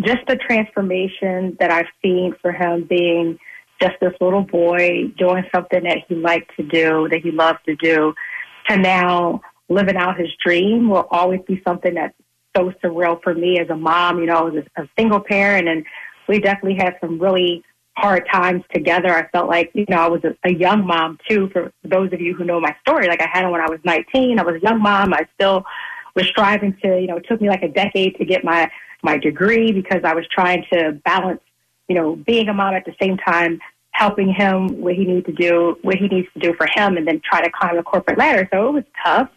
just 0.00 0.26
the 0.26 0.36
transformation 0.36 1.56
that 1.60 1.70
I've 1.70 1.86
seen 2.02 2.34
for 2.42 2.52
him 2.52 2.84
being 2.88 3.38
just 3.80 3.94
this 4.00 4.12
little 4.20 4.42
boy 4.42 5.08
doing 5.18 5.44
something 5.54 5.82
that 5.84 5.98
he 6.08 6.14
liked 6.14 6.52
to 6.56 6.62
do, 6.62 7.08
that 7.10 7.20
he 7.22 7.30
loved 7.30 7.60
to 7.66 7.76
do, 7.76 8.14
to 8.68 8.76
now 8.76 9.40
living 9.68 9.96
out 9.96 10.18
his 10.18 10.28
dream 10.44 10.88
will 10.88 11.06
always 11.10 11.40
be 11.46 11.60
something 11.66 11.94
that's 11.94 12.14
so 12.56 12.72
surreal 12.82 13.20
for 13.22 13.34
me 13.34 13.58
as 13.58 13.68
a 13.68 13.76
mom. 13.76 14.20
You 14.20 14.26
know, 14.26 14.36
I 14.36 14.42
was 14.42 14.64
a, 14.76 14.82
a 14.82 14.88
single 14.98 15.20
parent 15.20 15.68
and 15.68 15.84
we 16.28 16.38
definitely 16.40 16.76
had 16.76 16.96
some 17.00 17.18
really 17.18 17.64
hard 17.96 18.26
times 18.32 18.62
together. 18.72 19.14
I 19.14 19.28
felt 19.28 19.48
like, 19.48 19.70
you 19.74 19.86
know, 19.88 19.98
I 19.98 20.08
was 20.08 20.22
a, 20.24 20.34
a 20.44 20.52
young 20.52 20.86
mom 20.86 21.18
too, 21.28 21.48
for 21.52 21.72
those 21.84 22.12
of 22.12 22.20
you 22.20 22.34
who 22.34 22.44
know 22.44 22.60
my 22.60 22.74
story. 22.80 23.06
Like 23.06 23.22
I 23.22 23.28
had 23.32 23.44
him 23.44 23.50
when 23.50 23.60
I 23.60 23.68
was 23.68 23.80
19. 23.84 24.38
I 24.38 24.42
was 24.42 24.56
a 24.56 24.60
young 24.60 24.80
mom. 24.80 25.14
I 25.14 25.26
still 25.34 25.64
was 26.14 26.26
striving 26.26 26.76
to, 26.82 27.00
you 27.00 27.06
know, 27.06 27.16
it 27.16 27.26
took 27.28 27.40
me 27.40 27.48
like 27.48 27.62
a 27.62 27.68
decade 27.68 28.16
to 28.16 28.24
get 28.24 28.44
my, 28.44 28.70
my 29.04 29.18
degree 29.18 29.70
because 29.72 30.02
I 30.04 30.14
was 30.14 30.26
trying 30.30 30.64
to 30.72 30.92
balance, 31.04 31.40
you 31.88 31.94
know, 31.94 32.16
being 32.16 32.48
a 32.48 32.54
mom 32.54 32.74
at 32.74 32.84
the 32.84 32.94
same 33.00 33.16
time, 33.18 33.60
helping 33.90 34.32
him 34.32 34.80
what 34.80 34.94
he 34.94 35.04
needs 35.04 35.26
to 35.26 35.32
do, 35.32 35.76
what 35.82 35.96
he 35.96 36.08
needs 36.08 36.26
to 36.34 36.40
do 36.40 36.54
for 36.54 36.66
him 36.74 36.96
and 36.96 37.06
then 37.06 37.20
try 37.24 37.42
to 37.42 37.50
climb 37.50 37.76
the 37.76 37.82
corporate 37.82 38.18
ladder. 38.18 38.48
So 38.52 38.68
it 38.68 38.72
was 38.72 38.84
tough. 39.04 39.28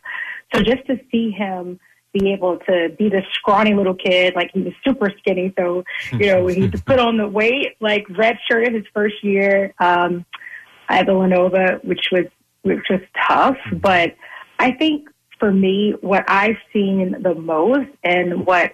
So 0.54 0.62
just 0.62 0.86
to 0.88 1.00
see 1.12 1.32
him 1.32 1.80
be 2.14 2.32
able 2.32 2.58
to 2.60 2.90
be 2.98 3.10
this 3.10 3.26
scrawny 3.34 3.74
little 3.74 3.94
kid, 3.94 4.34
like 4.36 4.52
he 4.54 4.62
was 4.62 4.74
super 4.84 5.14
skinny. 5.20 5.54
So, 5.58 5.84
you 6.14 6.28
know, 6.28 6.48
he 6.48 6.70
put 6.70 7.00
on 7.00 7.18
the 7.18 7.28
weight, 7.28 7.76
like 7.80 8.06
red 8.10 8.38
shirt 8.50 8.66
in 8.66 8.74
his 8.74 8.86
first 8.94 9.24
year 9.24 9.74
um, 9.80 10.26
at 10.90 11.06
Villanova, 11.06 11.80
which 11.84 12.08
was 12.12 12.26
which 12.64 12.86
was 12.90 13.02
tough. 13.28 13.58
But 13.74 14.16
I 14.60 14.72
think 14.72 15.10
for 15.40 15.52
me, 15.52 15.94
what 16.02 16.26
I've 16.28 16.58
seen 16.74 17.18
the 17.22 17.36
most 17.36 17.90
and 18.04 18.46
what 18.46 18.72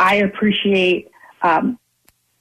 I 0.00 0.16
appreciate, 0.16 1.10
um, 1.42 1.78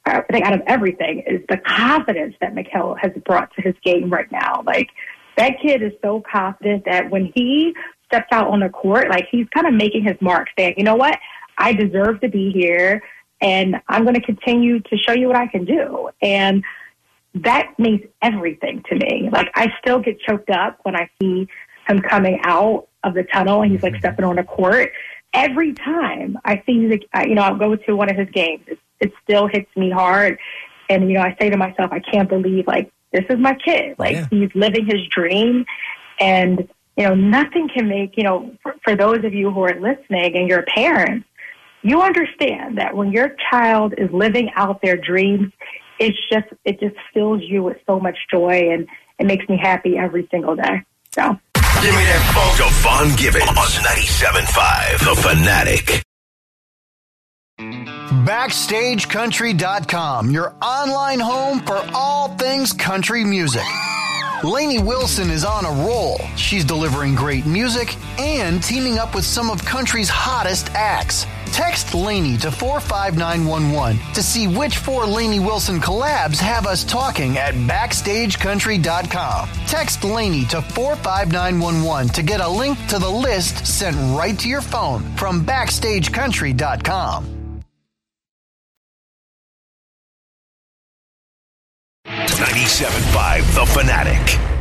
I 0.06 0.22
think 0.32 0.46
out 0.46 0.54
of 0.54 0.62
everything, 0.66 1.24
is 1.28 1.42
the 1.50 1.58
confidence 1.58 2.34
that 2.40 2.56
Mikal 2.56 2.98
has 3.00 3.12
brought 3.26 3.54
to 3.56 3.62
his 3.62 3.76
game 3.84 4.10
right 4.10 4.32
now. 4.32 4.64
Like 4.66 4.90
that 5.38 5.60
kid 5.62 5.84
is 5.84 5.92
so 6.02 6.24
confident 6.32 6.86
that 6.86 7.12
when 7.12 7.32
he 7.36 7.76
steps 8.06 8.30
out 8.32 8.48
on 8.48 8.62
the 8.62 8.70
court, 8.70 9.10
like 9.10 9.28
he's 9.30 9.46
kind 9.54 9.68
of 9.68 9.74
making 9.74 10.04
his 10.06 10.16
mark, 10.22 10.48
saying, 10.58 10.76
"You 10.78 10.86
know 10.86 10.96
what? 10.96 11.20
I 11.58 11.74
deserve 11.74 12.22
to 12.22 12.30
be 12.30 12.52
here, 12.52 13.04
and 13.42 13.76
I'm 13.90 14.04
going 14.04 14.16
to 14.16 14.22
continue 14.22 14.80
to 14.80 14.98
show 14.98 15.12
you 15.12 15.28
what 15.28 15.36
I 15.36 15.48
can 15.48 15.66
do." 15.66 16.10
And 16.22 16.64
that 17.36 17.78
means 17.78 18.02
everything 18.22 18.84
to 18.90 18.96
me. 18.96 19.30
Like 19.32 19.52
I 19.54 19.68
still 19.80 20.00
get 20.00 20.20
choked 20.22 20.50
up 20.50 20.80
when 20.84 20.96
I 20.96 21.10
see 21.22 21.48
him 21.88 22.02
coming 22.02 22.40
out 22.44 22.88
of 23.04 23.14
the 23.14 23.24
tunnel 23.24 23.62
and 23.62 23.72
he's 23.72 23.84
like 23.84 23.96
stepping 23.98 24.26
on 24.26 24.38
the 24.38 24.44
court. 24.44 24.92
Every 25.34 25.74
time 25.74 26.38
I 26.44 26.64
see, 26.66 26.88
the, 26.88 27.00
you 27.28 27.36
know, 27.36 27.44
I'll 27.44 27.58
go 27.58 27.76
to 27.76 27.96
one 27.96 28.10
of 28.10 28.18
his 28.18 28.30
games. 28.32 28.64
It, 28.68 28.80
it 29.00 29.14
still 29.24 29.48
hits 29.48 29.70
me 29.76 29.90
hard, 29.90 30.40
and 30.90 31.08
you 31.10 31.16
know, 31.16 31.22
I 31.22 31.36
say 31.40 31.50
to 31.50 31.58
myself, 31.58 31.92
I 31.92 32.00
can't 32.00 32.28
believe 32.28 32.68
like 32.68 32.92
this 33.12 33.26
is 33.30 33.40
my 33.40 33.54
kid. 33.54 33.96
Like 33.98 34.16
Yeah. 34.16 34.28
he's 34.30 34.50
living 34.56 34.86
his 34.86 35.06
dream, 35.08 35.66
and 36.20 36.68
you 36.98 37.06
know, 37.06 37.16
nothing 37.16 37.70
can 37.70 37.88
make 37.88 38.18
you 38.18 38.24
know. 38.24 38.56
For, 38.62 38.76
for 38.84 38.96
those 38.96 39.24
of 39.24 39.34
you 39.34 39.52
who 39.52 39.62
are 39.64 39.80
listening 39.80 40.36
and 40.36 40.50
your 40.50 40.64
parents, 40.64 41.28
you 41.82 42.02
understand 42.02 42.78
that 42.78 42.96
when 42.96 43.12
your 43.12 43.36
child 43.50 43.94
is 43.98 44.12
living 44.12 44.50
out 44.56 44.82
their 44.82 44.98
dreams, 44.98 45.54
it's 46.00 46.18
just 46.30 46.48
it 46.66 46.80
just 46.80 46.96
fills 47.14 47.42
you 47.44 47.64
with 47.64 47.78
so 47.86 48.00
much 48.00 48.18
joy 48.30 48.72
and 48.72 48.88
it 49.20 49.26
makes 49.26 49.48
me 49.48 49.58
happy 49.58 49.98
every 49.98 50.28
single 50.32 50.56
day. 50.56 50.84
So 51.12 51.40
Give 51.82 51.96
me 51.96 52.04
that 52.04 52.22
phone. 52.36 52.58
Devon 52.58 53.16
Givens 53.16 53.48
on 53.48 53.56
97.5 53.56 55.00
The 55.00 55.16
Fanatic. 55.22 56.04
BackstageCountry.com, 58.26 60.32
your 60.32 60.54
online 60.62 61.22
home 61.22 61.62
for 61.62 61.82
all 61.94 62.36
things 62.36 62.74
country 62.74 63.24
music. 63.24 63.64
Lainey 64.44 64.80
Wilson 64.80 65.30
is 65.30 65.46
on 65.46 65.64
a 65.66 65.72
roll. 65.86 66.18
She's 66.36 66.66
delivering 66.66 67.16
great 67.16 67.46
music 67.46 67.96
and 68.20 68.62
teaming 68.62 68.98
up 68.98 69.16
with 69.16 69.24
some 69.26 69.50
of 69.50 69.64
country's 69.64 70.10
hottest 70.10 70.70
acts. 70.74 71.26
Text 71.52 71.94
Lainey 71.94 72.38
to 72.38 72.52
45911 72.52 74.14
to 74.14 74.24
see 74.24 74.48
which 74.48 74.78
four 74.78 75.06
Lainey 75.06 75.40
Wilson 75.40 75.80
collabs 75.80 76.40
have 76.40 76.66
us 76.66 76.84
talking 76.84 77.38
at 77.38 77.54
BackstageCountry.com. 77.54 79.50
Text 79.68 80.04
Lainey 80.04 80.46
to 80.46 80.62
45911 80.62 82.10
to 82.14 82.24
get 82.24 82.42
a 82.42 82.48
link 82.48 82.78
to 82.88 83.00
the 83.00 83.10
list 83.10 83.66
sent 83.66 83.96
right 84.18 84.38
to 84.40 84.48
your 84.48 84.62
phone 84.62 85.02
from 85.16 85.46
BackstageCountry.com. 85.46 87.40
97.5 92.40 93.56
The 93.56 93.66
Fanatic. 93.66 94.59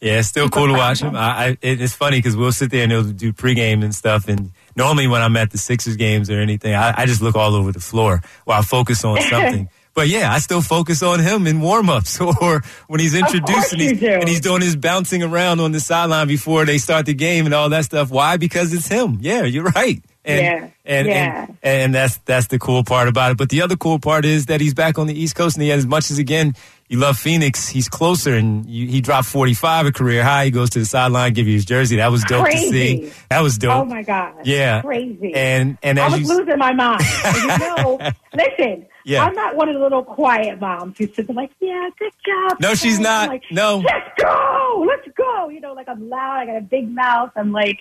Yeah, 0.00 0.18
it's 0.20 0.28
still 0.28 0.48
cool 0.48 0.66
to 0.68 0.72
watch 0.72 1.00
him. 1.00 1.14
I, 1.14 1.48
I, 1.48 1.58
it's 1.60 1.94
funny 1.94 2.18
because 2.18 2.34
we'll 2.34 2.52
sit 2.52 2.70
there 2.70 2.84
and 2.84 2.90
he'll 2.92 3.04
do 3.04 3.34
pregame 3.34 3.84
and 3.84 3.94
stuff. 3.94 4.28
And 4.28 4.50
normally 4.74 5.06
when 5.06 5.20
I'm 5.20 5.36
at 5.36 5.50
the 5.50 5.58
Sixers 5.58 5.96
games 5.96 6.30
or 6.30 6.40
anything, 6.40 6.74
I, 6.74 7.02
I 7.02 7.06
just 7.06 7.20
look 7.20 7.36
all 7.36 7.54
over 7.54 7.70
the 7.70 7.80
floor 7.80 8.22
while 8.44 8.60
I 8.60 8.62
focus 8.62 9.04
on 9.04 9.20
something. 9.30 9.68
but 9.92 10.08
yeah, 10.08 10.32
I 10.32 10.38
still 10.38 10.62
focus 10.62 11.02
on 11.02 11.20
him 11.20 11.46
in 11.46 11.60
warm-ups 11.60 12.18
or 12.40 12.62
when 12.86 13.00
he's 13.00 13.14
introduced 13.14 13.72
and 13.74 13.82
he's, 13.82 14.02
and 14.02 14.26
he's 14.28 14.40
doing 14.40 14.62
his 14.62 14.74
bouncing 14.74 15.22
around 15.22 15.60
on 15.60 15.72
the 15.72 15.80
sideline 15.80 16.28
before 16.28 16.64
they 16.64 16.78
start 16.78 17.04
the 17.04 17.12
game 17.14 17.44
and 17.44 17.54
all 17.54 17.68
that 17.68 17.84
stuff. 17.84 18.08
Why? 18.10 18.38
Because 18.38 18.72
it's 18.72 18.88
him. 18.88 19.18
Yeah, 19.20 19.42
you're 19.42 19.64
right. 19.64 20.02
And, 20.30 20.40
Yeah, 20.62 20.70
and, 20.84 21.06
yeah. 21.08 21.46
and 21.46 21.56
and 21.62 21.94
that's 21.94 22.18
that's 22.24 22.46
the 22.48 22.58
cool 22.58 22.84
part 22.84 23.08
about 23.08 23.32
it. 23.32 23.36
But 23.38 23.48
the 23.48 23.62
other 23.62 23.76
cool 23.76 23.98
part 23.98 24.24
is 24.24 24.46
that 24.46 24.60
he's 24.60 24.74
back 24.74 24.98
on 24.98 25.06
the 25.06 25.14
East 25.18 25.34
Coast, 25.34 25.56
and 25.56 25.62
he 25.62 25.72
as 25.72 25.86
much 25.86 26.10
as 26.10 26.18
again 26.18 26.54
you 26.88 26.98
love 26.98 27.16
Phoenix, 27.16 27.68
he's 27.68 27.88
closer, 27.88 28.34
and 28.34 28.66
you, 28.68 28.86
he 28.88 29.00
dropped 29.00 29.28
forty 29.28 29.54
five 29.54 29.86
a 29.86 29.92
career 29.92 30.22
high. 30.24 30.46
He 30.46 30.50
goes 30.50 30.70
to 30.70 30.78
the 30.80 30.84
sideline, 30.84 31.32
give 31.34 31.46
you 31.46 31.54
his 31.54 31.64
jersey. 31.64 31.96
That 31.96 32.10
was 32.10 32.24
dope 32.24 32.46
to 32.48 32.56
see. 32.56 33.12
That 33.28 33.40
was 33.42 33.58
dope. 33.58 33.76
oh 33.76 33.84
my 33.84 34.02
god, 34.02 34.34
Yeah. 34.44 34.82
crazy. 34.82 35.32
And 35.34 35.78
and 35.82 35.98
I 36.00 36.06
as 36.06 36.12
was 36.12 36.20
you 36.28 36.36
losing 36.38 36.58
my 36.58 36.72
mind. 36.72 37.02
You 37.40 37.46
know, 37.58 37.98
listen, 38.34 38.86
Yeah. 39.04 39.24
I'm 39.24 39.34
not 39.34 39.54
one 39.56 39.68
of 39.68 39.74
the 39.74 39.80
little 39.80 40.02
quiet 40.04 40.60
moms 40.60 40.98
who 40.98 41.06
sits 41.06 41.26
there 41.28 41.34
like, 41.36 41.50
yeah, 41.60 41.88
good 41.98 42.12
job. 42.26 42.58
No, 42.60 42.74
she's 42.74 42.96
guys." 42.98 43.04
not. 43.04 43.28
Like, 43.28 43.42
No. 43.52 43.78
let's 43.78 44.10
go, 44.20 44.84
let's 44.88 45.08
go. 45.16 45.48
You 45.48 45.60
know, 45.60 45.72
like 45.74 45.88
I'm 45.88 46.08
loud. 46.10 46.38
I 46.40 46.46
got 46.46 46.56
a 46.56 46.60
big 46.60 46.90
mouth. 46.92 47.30
I'm 47.36 47.52
like 47.52 47.78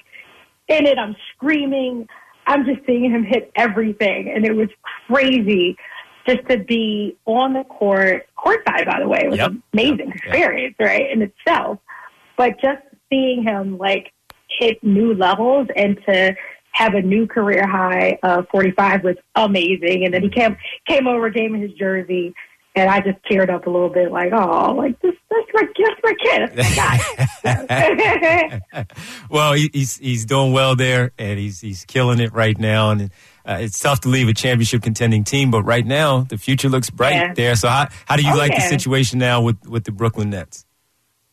in 0.67 0.85
it. 0.85 0.99
I'm 0.99 1.15
screaming. 1.35 2.07
I'm 2.49 2.65
just 2.65 2.79
seeing 2.87 3.11
him 3.11 3.23
hit 3.23 3.51
everything, 3.55 4.31
and 4.31 4.43
it 4.43 4.55
was 4.55 4.69
crazy 5.07 5.77
just 6.27 6.47
to 6.49 6.57
be 6.57 7.15
on 7.25 7.53
the 7.53 7.63
court, 7.63 8.27
courtside. 8.37 8.87
By 8.87 8.99
the 8.99 9.07
way, 9.07 9.21
it 9.23 9.29
was 9.29 9.37
Yep. 9.37 9.51
an 9.51 9.63
amazing 9.73 10.07
Yep. 10.07 10.15
experience, 10.15 10.75
right, 10.79 11.11
in 11.11 11.21
itself. 11.21 11.77
But 12.37 12.59
just 12.59 12.81
seeing 13.09 13.43
him 13.43 13.77
like 13.77 14.11
hit 14.47 14.83
new 14.83 15.13
levels 15.13 15.67
and 15.75 16.03
to 16.07 16.35
have 16.71 16.95
a 16.95 17.01
new 17.01 17.27
career 17.27 17.67
high 17.67 18.17
of 18.23 18.47
45 18.49 19.03
was 19.03 19.15
amazing. 19.35 20.05
And 20.05 20.13
then 20.13 20.23
he 20.23 20.29
came 20.29 20.57
came 20.87 21.07
over, 21.07 21.29
gave 21.29 21.51
me 21.51 21.59
his 21.59 21.73
jersey, 21.73 22.33
and 22.79 22.89
I 22.89 22.99
just 23.01 23.17
teared 23.29 23.49
up 23.49 23.65
a 23.67 23.69
little 23.69 23.89
bit, 23.89 24.11
like, 24.11 24.31
oh, 24.33 24.73
like 24.73 24.99
this, 25.01 25.13
that's 25.29 25.47
my, 25.53 25.63
that's 25.77 26.01
my 26.03 26.13
kid, 26.23 26.51
that's 26.55 26.77
my 27.43 28.61
guy. 28.75 28.85
well, 29.29 29.53
he, 29.53 29.69
he's 29.73 29.97
he's 29.97 30.25
doing 30.25 30.53
well 30.53 30.75
there, 30.75 31.11
and 31.17 31.39
he's 31.39 31.59
he's 31.59 31.85
killing 31.85 32.19
it 32.19 32.33
right 32.33 32.57
now. 32.57 32.91
And 32.91 33.11
uh, 33.45 33.57
it's 33.61 33.79
tough 33.79 34.01
to 34.01 34.09
leave 34.09 34.27
a 34.27 34.33
championship 34.33 34.81
contending 34.81 35.23
team, 35.23 35.51
but 35.51 35.63
right 35.63 35.85
now 35.85 36.21
the 36.21 36.37
future 36.37 36.69
looks 36.69 36.89
bright 36.89 37.13
Yeah. 37.15 37.33
there. 37.33 37.55
So 37.55 37.67
how 37.69 37.87
how 38.05 38.15
do 38.15 38.23
you 38.23 38.33
Oh, 38.33 38.37
like 38.37 38.53
the 38.55 38.61
situation 38.61 39.19
now 39.19 39.41
with 39.41 39.65
with 39.67 39.83
the 39.85 39.91
Brooklyn 39.91 40.29
Nets? 40.29 40.65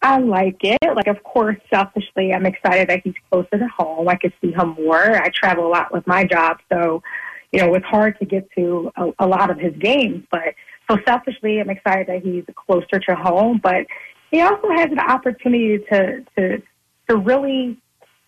I 0.03 0.19
like 0.19 0.59
it. 0.63 0.79
Like, 0.95 1.09
of 1.09 1.23
course, 1.25 1.57
selfishly, 1.73 2.33
I'm 2.33 2.47
excited 2.47 2.89
that 2.91 3.01
he's 3.03 3.15
closer 3.31 3.59
to 3.59 3.67
home. 3.77 4.09
I 4.09 4.15
could 4.15 4.33
see 4.41 4.53
him 4.53 4.77
more. 4.79 5.17
I 5.21 5.31
travel 5.31 5.67
a 5.67 5.69
lot 5.71 5.93
with 5.93 6.07
my 6.07 6.25
job, 6.25 6.59
so 6.73 7.03
you 7.53 7.61
know 7.61 7.75
it's 7.75 7.87
hard 7.87 8.19
to 8.21 8.25
get 8.25 8.49
to 8.57 8.93
a, 8.97 9.11
a 9.21 9.27
lot 9.27 9.51
of 9.51 9.59
his 9.59 9.75
games. 9.79 10.25
But 10.31 10.55
so 10.91 10.99
selfishly, 11.07 11.61
I'm 11.61 11.71
excited 11.71 12.07
that 12.09 12.23
he's 12.23 12.45
closer 12.55 12.99
to 12.99 13.15
home. 13.15 13.61
But 13.63 13.87
he 14.31 14.41
also 14.41 14.69
has 14.71 14.91
an 14.91 15.01
opportunity 15.01 15.79
to 15.91 16.25
to 16.37 16.63
to 17.09 17.17
really 17.17 17.79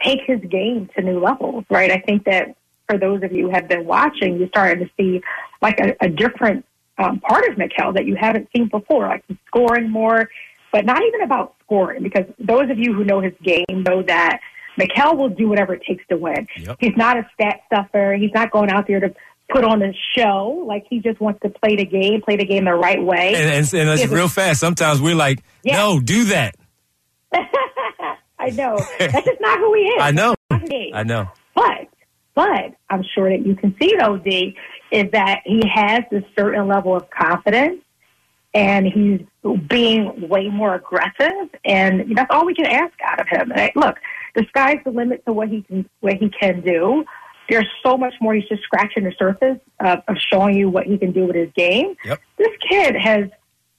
take 0.02 0.20
his 0.26 0.40
game 0.48 0.88
to 0.96 1.02
new 1.02 1.20
levels. 1.20 1.64
Right? 1.70 1.90
I 1.90 1.98
think 1.98 2.24
that 2.24 2.56
for 2.88 2.98
those 2.98 3.22
of 3.22 3.32
you 3.32 3.48
who 3.48 3.50
have 3.50 3.68
been 3.68 3.84
watching, 3.86 4.38
you're 4.38 4.48
starting 4.48 4.84
to 4.84 4.90
see 4.96 5.22
like 5.60 5.78
a, 5.80 5.94
a 6.00 6.08
different 6.08 6.64
um, 6.98 7.20
part 7.20 7.44
of 7.48 7.56
Mikal 7.56 7.94
that 7.94 8.06
you 8.06 8.16
haven't 8.16 8.48
seen 8.54 8.68
before, 8.68 9.08
like 9.08 9.24
he's 9.28 9.36
scoring 9.46 9.90
more, 9.90 10.28
but 10.72 10.84
not 10.84 11.02
even 11.02 11.22
about 11.22 11.54
scoring, 11.64 12.02
because 12.02 12.24
those 12.38 12.70
of 12.70 12.78
you 12.78 12.92
who 12.92 13.04
know 13.04 13.20
his 13.20 13.34
game 13.42 13.64
know 13.70 14.02
that 14.02 14.40
Mikal 14.78 15.16
will 15.16 15.28
do 15.28 15.48
whatever 15.48 15.74
it 15.74 15.82
takes 15.86 16.04
to 16.08 16.16
win. 16.16 16.46
Yep. 16.56 16.76
He's 16.80 16.96
not 16.96 17.16
a 17.16 17.28
stat 17.34 17.60
stuffer. 17.66 18.14
He's 18.14 18.32
not 18.32 18.50
going 18.50 18.70
out 18.70 18.86
there 18.86 19.00
to 19.00 19.14
put 19.50 19.64
on 19.64 19.82
a 19.82 19.92
show. 20.16 20.64
Like 20.66 20.86
he 20.88 21.00
just 21.00 21.20
wants 21.20 21.40
to 21.42 21.48
play 21.48 21.76
the 21.76 21.84
game, 21.84 22.20
play 22.22 22.36
the 22.36 22.44
game 22.44 22.64
the 22.66 22.74
right 22.74 23.02
way. 23.02 23.34
And, 23.34 23.50
and, 23.50 23.74
and 23.74 24.00
it's 24.00 24.10
real 24.10 24.28
fast. 24.28 24.60
Sometimes 24.60 25.00
we're 25.00 25.14
like, 25.14 25.42
Yeah. 25.62 25.76
no, 25.78 26.00
do 26.00 26.24
that. 26.24 26.54
I 27.32 28.50
know. 28.50 28.78
That's 28.98 29.26
just 29.26 29.40
not 29.40 29.58
who 29.58 29.74
he 29.74 29.80
is. 29.82 30.02
I 30.02 30.10
know. 30.12 30.34
That's 30.50 30.50
not 30.50 30.60
his 30.62 30.70
game. 30.70 30.90
I 30.94 31.02
know. 31.02 31.28
But, 31.54 31.88
but 32.34 32.74
I'm 32.88 33.02
sure 33.14 33.28
that 33.30 33.44
you 33.44 33.56
can 33.56 33.74
see 33.80 33.94
though, 33.98 34.16
D, 34.16 34.56
is 34.92 35.10
that 35.12 35.40
he 35.44 35.62
has 35.72 36.04
a 36.12 36.22
certain 36.38 36.68
level 36.68 36.96
of 36.96 37.10
confidence 37.10 37.82
and 38.54 38.86
he's 38.86 39.20
being 39.68 40.28
way 40.28 40.48
more 40.48 40.74
aggressive 40.74 41.50
and 41.64 42.16
that's 42.16 42.28
all 42.30 42.46
we 42.46 42.54
can 42.54 42.66
ask 42.66 42.94
out 43.04 43.20
of 43.20 43.26
him. 43.28 43.50
And 43.50 43.60
I, 43.60 43.72
look, 43.74 43.96
the 44.34 44.44
sky's 44.48 44.78
the 44.84 44.90
limit 44.90 45.24
to 45.26 45.32
what 45.32 45.48
he 45.48 45.62
can, 45.62 45.88
what 46.00 46.14
he 46.14 46.30
can 46.30 46.60
do. 46.60 47.04
There's 47.48 47.66
so 47.82 47.96
much 47.96 48.14
more. 48.20 48.34
He's 48.34 48.48
just 48.48 48.62
scratching 48.62 49.04
the 49.04 49.12
surface 49.18 49.58
of, 49.80 50.00
of 50.06 50.16
showing 50.30 50.56
you 50.56 50.68
what 50.68 50.86
he 50.86 50.98
can 50.98 51.12
do 51.12 51.26
with 51.26 51.36
his 51.36 51.50
game. 51.56 51.94
Yep. 52.04 52.20
This 52.36 52.56
kid 52.68 52.96
has 52.96 53.30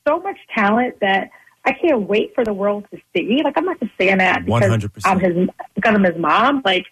so 0.08 0.20
much 0.20 0.38
talent 0.56 1.00
that 1.02 1.30
I 1.66 1.74
can't 1.74 2.02
wait 2.02 2.34
for 2.34 2.44
the 2.44 2.54
world 2.54 2.86
to 2.92 3.00
see. 3.16 3.42
Like 3.44 3.58
I'm 3.58 3.66
not 3.66 3.80
just 3.80 3.92
saying 4.00 4.18
that 4.18 4.46
because 4.46 4.62
100%. 4.62 5.02
I'm 5.06 5.20
his 5.20 5.50
because 5.76 5.96
I'm 5.96 6.04
his 6.04 6.18
mom. 6.18 6.62
Like 6.66 6.86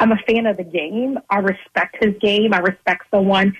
I'm 0.00 0.12
a 0.12 0.18
fan 0.26 0.46
of 0.46 0.56
the 0.56 0.64
game. 0.64 1.18
I 1.30 1.38
respect 1.38 1.96
his 2.04 2.14
game. 2.20 2.52
I 2.52 2.58
respect 2.58 3.04
someone 3.10 3.56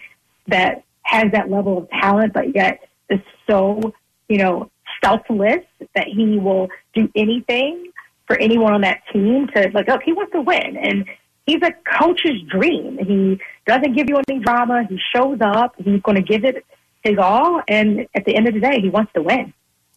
that 0.49 0.85
has 1.03 1.33
that 1.33 1.51
level 1.51 1.79
of 1.79 1.91
talent, 1.91 2.33
but 2.33 2.55
yet 2.55 2.89
is 3.09 3.21
so 3.49 3.95
you 4.29 4.39
know 4.39 4.71
selfless 5.03 5.65
that 5.95 6.07
he 6.07 6.39
will 6.39 6.69
do 6.95 7.11
anything 7.15 7.91
for 8.27 8.37
anyone 8.37 8.75
on 8.75 8.83
that 8.83 9.01
team 9.13 9.49
to 9.55 9.71
like. 9.73 9.89
Look, 9.89 10.03
he 10.03 10.13
wants 10.13 10.33
to 10.33 10.43
win, 10.43 10.77
and 10.77 11.07
he's 11.49 11.63
a 11.63 11.73
coach's 11.99 12.41
dream. 12.49 12.99
He 12.99 13.41
doesn't 13.67 13.97
give 13.97 14.09
you 14.09 14.21
any 14.29 14.41
drama. 14.41 14.85
He 14.89 14.99
shows 15.15 15.39
up. 15.41 15.75
He's 15.79 16.01
going 16.03 16.17
to 16.17 16.23
give 16.23 16.45
it 16.45 16.65
his 17.03 17.19
all, 17.19 17.63
and 17.69 18.07
at 18.15 18.25
the 18.25 18.35
end 18.37 18.49
of 18.49 18.55
the 18.55 18.61
day, 18.61 18.81
he 18.81 18.89
wants 18.89 19.13
to 19.15 19.23
win. 19.23 19.55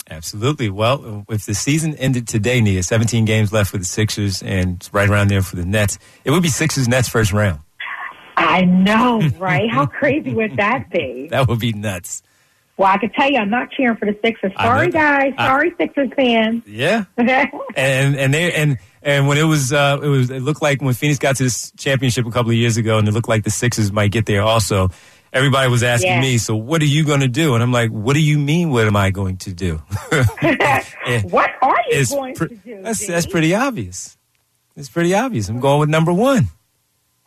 Absolutely. 0.10 0.70
Well, 0.70 1.26
if 1.30 1.46
the 1.46 1.54
season 1.54 1.96
ended 1.96 2.28
today, 2.28 2.60
Nia, 2.62 2.84
17 2.84 3.26
games 3.26 3.54
left 3.54 3.72
for 3.72 3.78
the 3.78 3.86
Sixers 3.86 4.44
and 4.44 4.88
right 4.92 5.10
around 5.10 5.30
there 5.30 5.42
for 5.42 5.56
the 5.56 5.66
Nets, 5.66 5.98
it 6.26 6.32
would 6.32 6.44
be 6.44 6.50
Sixers 6.50 6.88
Nets 6.88 7.08
first 7.08 7.32
round. 7.32 7.60
I 8.36 8.62
know, 8.62 9.22
right? 9.38 9.70
How 9.70 9.86
crazy 9.86 10.34
would 10.34 10.58
that 10.58 10.90
be? 10.90 11.28
That 11.32 11.48
would 11.48 11.60
be 11.60 11.74
nuts. 11.74 12.24
Well, 12.82 12.90
I 12.92 12.98
can 12.98 13.12
tell 13.12 13.30
you, 13.30 13.38
I'm 13.38 13.52
not 13.52 13.70
cheering 13.70 13.96
for 13.96 14.06
the 14.08 14.18
Sixers. 14.26 14.54
Sorry, 14.60 14.90
guys. 14.90 15.34
I- 15.38 15.46
Sorry, 15.48 15.72
Sixers 15.78 16.10
fans. 16.16 16.64
Yeah. 16.66 17.04
and 17.18 18.16
and 18.16 18.34
they 18.34 18.52
and 18.54 18.78
and 19.04 19.28
when 19.28 19.38
it 19.38 19.44
was 19.44 19.72
uh 19.72 20.00
it 20.02 20.08
was 20.08 20.32
it 20.32 20.42
looked 20.42 20.64
like 20.64 20.82
when 20.82 20.96
Phoenix 20.96 21.20
got 21.20 21.36
to 21.36 21.44
this 21.44 21.72
championship 21.78 22.26
a 22.26 22.32
couple 22.32 22.50
of 22.50 22.58
years 22.58 22.78
ago 22.78 22.98
and 22.98 23.08
it 23.08 23.12
looked 23.14 23.30
like 23.30 23.44
the 23.44 23.52
Sixers 23.52 23.92
might 23.92 24.10
get 24.12 24.26
there 24.26 24.42
also. 24.42 24.90
Everybody 25.32 25.70
was 25.70 25.84
asking 25.84 26.10
Yeah. 26.12 26.22
me, 26.22 26.38
so 26.40 26.56
what 26.56 26.82
are 26.82 26.86
you 26.86 27.06
going 27.06 27.20
to 27.20 27.28
do? 27.28 27.54
And 27.54 27.62
I'm 27.64 27.72
like, 27.72 27.92
what 27.92 28.16
do 28.16 28.20
you 28.20 28.40
mean? 28.40 28.72
What 28.72 28.88
am 28.88 28.96
I 28.96 29.12
going 29.12 29.38
to 29.38 29.54
do? 29.54 29.76
what 30.12 31.50
are 31.62 31.76
you 31.92 32.06
going 32.08 32.34
pre- 32.36 32.48
to 32.50 32.56
do? 32.56 32.82
that's 32.82 33.06
that's 33.06 33.28
pretty 33.28 33.54
obvious. 33.54 34.18
It's 34.76 34.90
pretty 34.90 35.14
obvious. 35.14 35.50
I'm 35.50 35.60
going 35.60 35.80
with 35.82 35.90
number 35.90 36.12
one. 36.14 36.48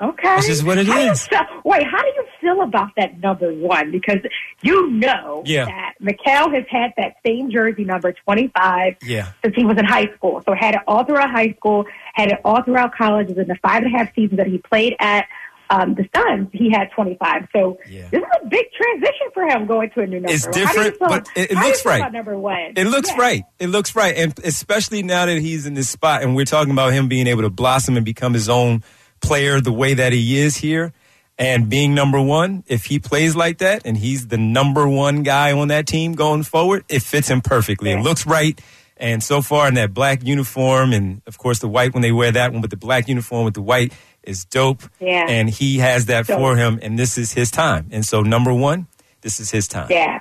Okay. 0.01 0.23
That's 0.25 0.47
just 0.49 0.65
what 0.65 0.79
it 0.79 0.87
How 0.89 0.99
is. 1.13 1.27
feel- 1.29 1.41
wait, 1.65 1.85
how 1.87 2.03
do 2.03 2.09
feel 2.45 2.63
about 2.63 2.91
that 2.97 3.21
number 3.21 3.53
one? 3.53 3.91
Because 3.91 4.19
you 4.63 4.91
know 4.91 5.43
Yeah. 5.47 5.65
that 5.65 5.95
Mikal 6.03 6.55
has 6.55 6.65
had 6.71 6.93
that 6.97 7.17
same 7.27 7.51
jersey 7.51 7.85
number 7.85 8.13
25 8.13 8.97
Yeah. 9.03 9.29
since 9.43 9.57
he 9.57 9.65
was 9.65 9.79
in 9.79 9.85
high 9.85 10.09
school. 10.17 10.43
So 10.47 10.55
had 10.55 10.75
it 10.75 10.83
all 10.87 11.05
throughout 11.05 11.31
high 11.31 11.53
school, 11.57 11.87
had 12.15 12.31
it 12.31 12.41
all 12.45 12.63
throughout 12.63 12.95
college. 12.95 13.29
In 13.31 13.35
the 13.49 13.57
five 13.63 13.83
and 13.83 13.95
a 13.95 13.99
half 13.99 14.15
seasons 14.15 14.37
that 14.39 14.47
he 14.47 14.59
played 14.59 14.95
at 15.01 15.27
um, 15.71 15.95
the 15.95 16.07
Suns, 16.15 16.49
he 16.53 16.71
had 16.71 16.91
25. 16.95 17.49
So 17.51 17.79
Yeah. 17.89 18.03
this 18.13 18.21
is 18.21 18.29
a 18.43 18.47
big 18.47 18.67
transition 18.77 19.27
for 19.33 19.45
him 19.45 19.67
going 19.67 19.89
to 19.95 20.01
a 20.03 20.07
new 20.07 20.21
number. 20.21 20.31
It's 20.31 20.45
How 20.45 20.53
do 20.53 20.61
you 20.61 20.67
different, 20.67 20.99
feel- 20.99 21.09
but 21.09 21.29
it- 21.35 21.51
it 21.53 21.55
how 21.57 21.63
do 21.63 21.67
you 21.67 21.73
looks 21.73 21.87
right. 21.87 22.13
number 22.13 22.39
one. 22.39 22.73
It 22.77 22.85
looks 22.87 23.11
Yeah. 23.11 23.21
right. 23.21 23.43
It 23.59 23.69
looks 23.69 23.97
right. 23.97 24.15
And 24.15 24.35
especially 24.45 25.03
now 25.03 25.25
that 25.25 25.39
he's 25.39 25.65
in 25.67 25.73
this 25.73 25.89
spot 25.89 26.23
and 26.23 26.37
we're 26.37 26.45
talking 26.45 26.71
about 26.71 26.93
him 26.93 27.09
being 27.09 27.27
able 27.27 27.43
to 27.43 27.51
blossom 27.51 27.97
and 27.97 28.05
become 28.05 28.35
his 28.35 28.49
own 28.51 28.83
player 29.23 29.59
the 29.59 29.73
way 29.73 29.95
that 29.95 30.13
he 30.13 30.39
is 30.39 30.59
here 30.59 30.93
and 31.39 31.69
being 31.69 31.95
number 31.95 32.21
one, 32.21 32.63
if 32.69 32.85
he 32.85 32.99
plays 32.99 33.35
like 33.35 33.59
that 33.59 33.83
and 33.85 33.97
he's 33.97 34.29
the 34.29 34.39
number 34.39 34.87
one 34.89 35.23
guy 35.23 35.53
on 35.53 35.69
that 35.69 35.87
team 35.87 36.13
going 36.15 36.43
forward, 36.45 36.85
it 36.89 37.03
fits 37.03 37.29
him 37.29 37.41
perfectly. 37.41 37.91
It 37.91 38.01
looks 38.01 38.27
right. 38.27 38.61
And 38.97 39.23
so 39.23 39.43
far 39.43 39.67
in 39.67 39.75
that 39.75 39.93
black 39.93 40.23
uniform 40.25 40.93
and 40.93 41.21
of 41.27 41.37
course 41.37 41.59
the 41.59 41.67
white 41.69 41.93
when 41.93 42.03
they 42.03 42.13
wear 42.13 42.31
that 42.31 42.53
one, 42.53 42.61
but 42.61 42.71
the 42.71 42.77
black 42.77 43.09
uniform 43.09 43.45
with 43.45 43.55
the 43.55 43.63
white 43.63 43.93
is 44.23 44.45
dope. 44.45 44.83
Yeah. 45.01 45.27
And 45.29 45.51
he 45.51 45.79
has 45.79 46.07
that 46.07 46.27
Dope. 46.29 46.39
for 46.39 46.57
him 46.57 46.79
and 46.81 46.97
this 46.99 47.19
is 47.19 47.33
his 47.33 47.51
time. 47.51 47.89
And 47.91 48.05
so 48.07 48.23
number 48.23 48.55
one, 48.55 48.87
this 49.23 49.41
is 49.41 49.51
his 49.51 49.67
time. 49.67 49.89
Yeah, 49.91 50.21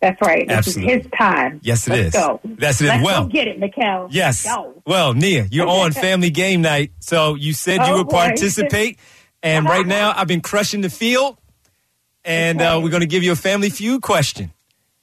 that's 0.00 0.20
right. 0.20 0.46
This 0.46 0.56
Absolutely. 0.58 0.92
is 0.94 1.02
his 1.04 1.12
time. 1.18 1.60
Yes, 1.62 1.86
it 1.88 1.90
Let's 1.92 2.06
is. 2.08 2.12
Go. 2.12 2.40
That's 2.44 2.80
it. 2.82 2.86
Let's 2.88 3.04
Well- 3.04 3.22
go 3.24 3.28
get 3.30 3.48
it, 3.48 3.58
Mikal. 3.58 4.08
Yes. 4.10 4.44
Go. 4.44 4.74
Well, 4.86 5.14
Nia, 5.14 5.46
you're 5.50 5.66
on 5.68 5.92
family 5.92 6.30
game 6.30 6.60
night, 6.60 6.92
so 7.00 7.34
you 7.34 7.54
said 7.54 7.76
you 7.76 7.80
Oh, 7.94 7.96
would 7.98 8.08
boy. 8.08 8.16
participate. 8.16 8.98
And 9.42 9.66
right 9.66 9.86
now, 9.86 10.12
I've 10.14 10.28
been 10.28 10.40
crushing 10.42 10.80
the 10.82 10.90
field, 10.90 11.38
and 12.24 12.60
uh, 12.60 12.80
we're 12.82 12.90
going 12.90 13.00
to 13.00 13.06
give 13.06 13.22
you 13.22 13.32
a 13.32 13.36
family 13.36 13.70
feud 13.70 14.02
question 14.02 14.52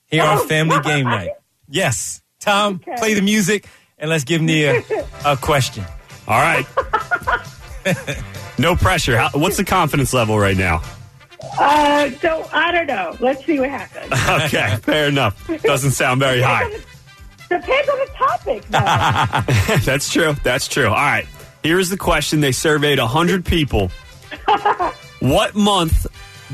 here 0.06 0.23
on 0.23 0.38
Oh, 0.39 0.47
Family 0.47 0.80
Game 0.82 1.06
Night. 1.06 1.32
Yes, 1.69 2.21
Tom, 2.39 2.76
Okay. 2.88 2.95
play 2.97 3.13
the 3.15 3.21
music, 3.21 3.67
and 3.97 4.10
let's 4.10 4.23
give 4.23 4.41
Nia 4.41 4.84
a 5.26 5.36
question. 5.38 5.84
All 6.28 6.39
right. 6.39 6.65
no 8.60 8.76
pressure. 8.76 9.17
How, 9.17 9.30
what's 9.34 9.58
the 9.58 9.65
confidence 9.65 10.13
level 10.13 10.38
right 10.38 10.58
now? 10.58 10.82
Uh, 11.60 12.10
so 12.21 12.47
I 12.52 12.71
don't 12.71 12.88
know. 12.88 13.15
Let's 13.19 13.45
see 13.45 13.60
what 13.60 13.69
happens. 13.69 14.12
Okay, 14.47 14.76
fair 14.84 15.08
enough. 15.08 15.50
Doesn't 15.63 15.91
sound 15.91 16.19
very 16.19 16.41
high. 16.41 16.69
Depends 17.50 17.89
on 17.89 17.97
the 18.00 18.10
topic. 18.15 18.63
though. 18.69 19.76
That's 19.86 20.12
true. 20.12 20.36
That's 20.43 20.67
true. 20.67 20.88
All 20.88 20.93
right. 20.93 21.26
Here's 21.63 21.89
the 21.89 21.97
question. 21.97 22.41
They 22.41 22.52
surveyed 22.52 23.00
100 23.00 23.45
people. 23.45 23.89
What 25.19 25.56
month 25.56 26.08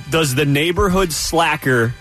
does 0.09 0.35
the 0.35 0.45
neighborhood 0.45 1.11
slacker 1.13 1.93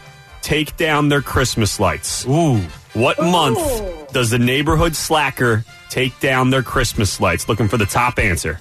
take 0.42 0.76
down 0.76 1.08
their 1.08 1.22
Christmas 1.22 1.78
lights? 1.80 2.26
Ooh, 2.26 2.58
What 2.94 3.18
Ooh. 3.18 3.30
month 3.30 4.12
does 4.12 4.30
the 4.30 4.38
neighborhood 4.38 4.94
slacker 4.96 5.64
take 5.90 6.18
down 6.20 6.50
their 6.50 6.62
Christmas 6.62 7.20
lights? 7.20 7.48
Looking 7.48 7.68
for 7.68 7.76
the 7.76 7.86
top 7.86 8.18
answer. 8.18 8.60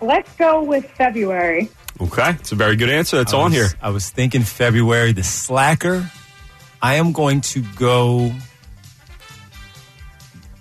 Let's 0.00 0.34
go 0.36 0.62
with 0.62 0.88
February. 0.92 1.70
Okay. 2.00 2.30
It's 2.30 2.52
a 2.52 2.56
very 2.56 2.76
good 2.76 2.90
answer. 2.90 3.16
That's 3.18 3.32
I 3.32 3.38
on 3.38 3.44
was- 3.44 3.52
here. 3.54 3.68
I 3.80 3.90
was 3.90 4.10
thinking 4.10 4.42
February, 4.42 5.12
the 5.12 5.22
slacker. 5.22 6.10
I 6.82 6.96
am 6.96 7.12
going 7.12 7.40
to 7.42 7.62
go 7.76 8.32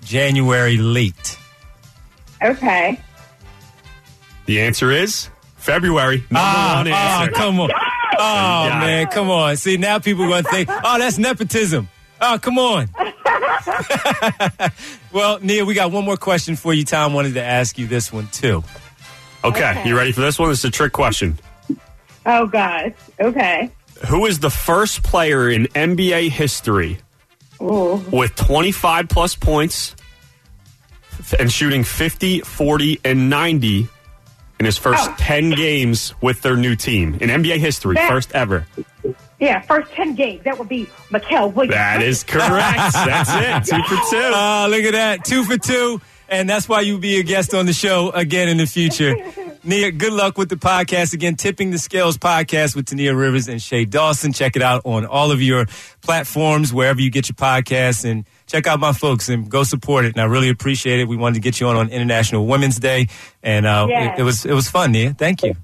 January 0.03 0.77
late. 0.77 1.37
Okay. 2.41 2.99
The 4.45 4.61
answer 4.61 4.91
is 4.91 5.29
February. 5.63 6.17
Number 6.17 6.27
Ah, 6.35 6.75
one 6.83 6.91
ah, 6.93 7.21
answer. 7.21 7.31
come 7.33 7.59
on. 7.61 7.69
Oh, 8.19 8.65
Yeah. 8.67 8.79
man, 8.79 9.07
come 9.07 9.29
on. 9.29 9.55
See, 9.57 9.77
now 9.77 9.99
people 9.99 10.25
are 10.25 10.27
going 10.27 10.43
to 10.43 10.49
think, 10.49 10.69
oh, 10.69 10.99
that's 10.99 11.17
nepotism. 11.17 11.87
Oh, 12.21 12.37
come 12.41 12.57
on. 12.59 12.89
well, 15.11 15.39
Nia, 15.41 15.65
we 15.65 15.73
got 15.73 15.91
one 15.91 16.05
more 16.05 16.17
question 16.17 16.55
for 16.55 16.73
you. 16.73 16.83
Tom 16.85 17.13
wanted 17.13 17.33
to 17.35 17.43
ask 17.43 17.77
you 17.77 17.87
this 17.87 18.11
one, 18.11 18.27
too. 18.27 18.63
Okay, 19.43 19.69
Okay. 19.71 19.87
you 19.89 19.97
ready 19.97 20.11
for 20.11 20.21
this 20.21 20.39
one? 20.39 20.49
This 20.49 20.59
is 20.59 20.65
a 20.65 20.71
trick 20.71 20.93
question. 20.93 21.37
Oh 22.25 22.45
gosh. 22.47 22.93
Okay. 23.19 23.69
Who 24.07 24.25
is 24.25 24.39
the 24.39 24.49
first 24.49 25.03
player 25.03 25.49
in 25.49 25.65
NBA 25.67 26.29
history 26.29 26.99
Ooh. 27.61 27.95
with 28.11 28.35
25 28.35 29.09
plus 29.09 29.35
points 29.35 29.95
and 31.39 31.51
shooting 31.51 31.83
50, 31.83 32.39
40, 32.41 32.99
and 33.03 33.29
90 33.29 33.89
in 34.63 34.65
his 34.65 34.77
first 34.77 35.09
Oh. 35.09 35.15
10 35.17 35.51
games 35.51 36.13
with 36.21 36.41
their 36.41 36.55
new 36.55 36.75
team 36.75 37.17
in 37.19 37.29
NBA 37.29 37.57
history? 37.59 37.95
That- 37.95 38.09
First 38.09 38.31
ever. 38.33 38.65
Yeah. 39.39 39.59
First 39.61 39.91
ten 39.91 40.15
games. 40.15 40.41
That 40.45 40.57
would 40.57 40.69
be 40.69 40.85
Mikal 41.11 41.53
Williams. 41.53 41.75
That 41.75 42.01
is 42.01 42.23
correct. 42.23 42.93
That's 42.93 43.29
it. 43.69 43.75
Two 43.75 43.83
for 43.83 43.95
two. 44.09 44.31
Oh, 44.33 44.67
look 44.69 44.83
at 44.85 44.93
that. 44.93 45.25
Two 45.25 45.43
for 45.43 45.57
two. 45.57 45.99
And 46.29 46.49
that's 46.49 46.69
why 46.69 46.79
you'll 46.79 46.99
be 46.99 47.19
a 47.19 47.23
guest 47.23 47.53
on 47.53 47.65
the 47.65 47.73
show 47.73 48.09
again 48.11 48.47
in 48.47 48.55
the 48.55 48.65
future. 48.65 49.13
Nia, 49.65 49.91
good 49.91 50.11
luck 50.11 50.37
with 50.37 50.49
the 50.49 50.57
podcast. 50.57 51.13
Again, 51.13 51.35
Tipping 51.35 51.71
the 51.71 51.77
Scales 51.77 52.17
podcast 52.17 52.75
with 52.75 52.85
Tania 52.85 53.15
Rivers 53.15 53.47
and 53.47 53.61
Shay 53.61 53.85
Dawson. 53.85 54.33
Check 54.33 54.57
it 54.57 54.61
out 54.61 54.81
on 54.83 55.05
all 55.05 55.31
of 55.31 55.41
your 55.41 55.67
platforms, 56.01 56.73
wherever 56.73 56.99
you 56.99 57.09
get 57.09 57.29
your 57.29 57.35
podcasts. 57.35 58.03
And 58.03 58.25
check 58.45 58.67
out 58.67 58.81
my 58.81 58.91
folks 58.91 59.29
and 59.29 59.49
go 59.49 59.63
support 59.63 60.03
it. 60.03 60.15
And 60.15 60.21
I 60.21 60.25
really 60.25 60.49
appreciate 60.49 60.99
it. 60.99 61.07
We 61.07 61.15
wanted 61.15 61.35
to 61.35 61.39
get 61.39 61.61
you 61.61 61.67
on 61.67 61.77
on 61.77 61.89
International 61.89 62.45
Women's 62.45 62.77
Day. 62.77 63.07
And 63.41 63.65
uh, 63.65 63.87
Yes. 63.89 64.17
it, 64.17 64.21
it 64.21 64.23
was 64.25 64.45
it 64.45 64.53
was 64.53 64.69
fun, 64.69 64.91
Nia. 64.91 65.13
Thank 65.13 65.43
you. 65.43 65.55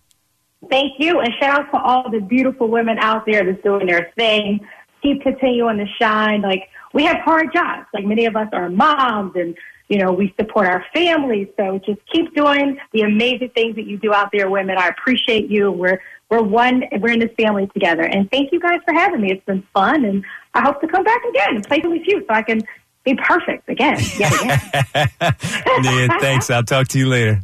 Thank 0.69 0.93
you, 0.99 1.19
and 1.19 1.33
shout 1.39 1.61
out 1.61 1.71
to 1.71 1.77
all 1.81 2.09
the 2.11 2.19
beautiful 2.19 2.67
women 2.67 2.99
out 2.99 3.25
there 3.25 3.43
that's 3.45 3.63
doing 3.63 3.87
their 3.87 4.11
thing. 4.17 4.59
Keep 5.01 5.23
continuing 5.23 5.77
to 5.77 5.85
shine. 5.99 6.41
Like 6.41 6.69
we 6.93 7.03
have 7.03 7.17
hard 7.17 7.51
jobs. 7.53 7.85
Like 7.93 8.05
many 8.05 8.25
of 8.25 8.35
us 8.37 8.47
are 8.53 8.69
moms 8.69 9.33
and 9.35 9.57
you 9.89 9.97
know, 9.97 10.11
we 10.11 10.33
support 10.39 10.67
our 10.67 10.85
families. 10.93 11.47
So 11.57 11.79
just 11.85 11.99
keep 12.11 12.33
doing 12.35 12.79
the 12.93 13.01
amazing 13.01 13.49
things 13.49 13.75
that 13.75 13.85
you 13.85 13.97
do 13.97 14.13
out 14.13 14.29
there, 14.31 14.49
women. 14.49 14.77
I 14.77 14.87
appreciate 14.87 15.49
you. 15.49 15.71
We're 15.71 15.99
we're 16.29 16.43
one. 16.43 16.83
We're 16.99 17.13
in 17.13 17.19
this 17.19 17.31
family 17.37 17.67
together. 17.73 18.03
And 18.03 18.29
thank 18.29 18.51
you 18.51 18.59
guys 18.59 18.79
for 18.85 18.93
having 18.93 19.21
me. 19.21 19.31
It's 19.31 19.45
been 19.45 19.63
fun, 19.73 20.05
and 20.05 20.23
I 20.53 20.61
hope 20.61 20.79
to 20.81 20.87
come 20.87 21.03
back 21.03 21.21
again 21.29 21.55
and 21.55 21.67
play 21.67 21.81
with 21.83 22.03
you 22.05 22.19
so 22.19 22.27
I 22.29 22.43
can 22.43 22.61
be 23.03 23.15
perfect 23.15 23.67
again. 23.67 23.97
Yeah, 24.17 24.59
again. 24.79 25.01
Nia, 25.81 26.07
thanks. 26.19 26.51
I'll 26.51 26.63
talk 26.63 26.87
to 26.89 26.99
you 26.99 27.07
later. 27.07 27.41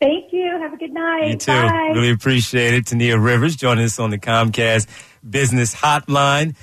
Thank 0.00 0.32
you. 0.32 0.58
Have 0.60 0.72
a 0.72 0.76
good 0.76 0.92
night. 0.92 1.28
You 1.28 1.36
too. 1.36 1.52
Bye. 1.52 1.92
Really 1.94 2.10
appreciate 2.10 2.74
it. 2.74 2.86
Tania 2.86 3.18
Rivers 3.18 3.56
joining 3.56 3.84
us 3.84 3.98
on 3.98 4.10
the 4.10 4.18
Comcast 4.18 4.88
Business 5.28 5.74
Hotline. 5.74 6.54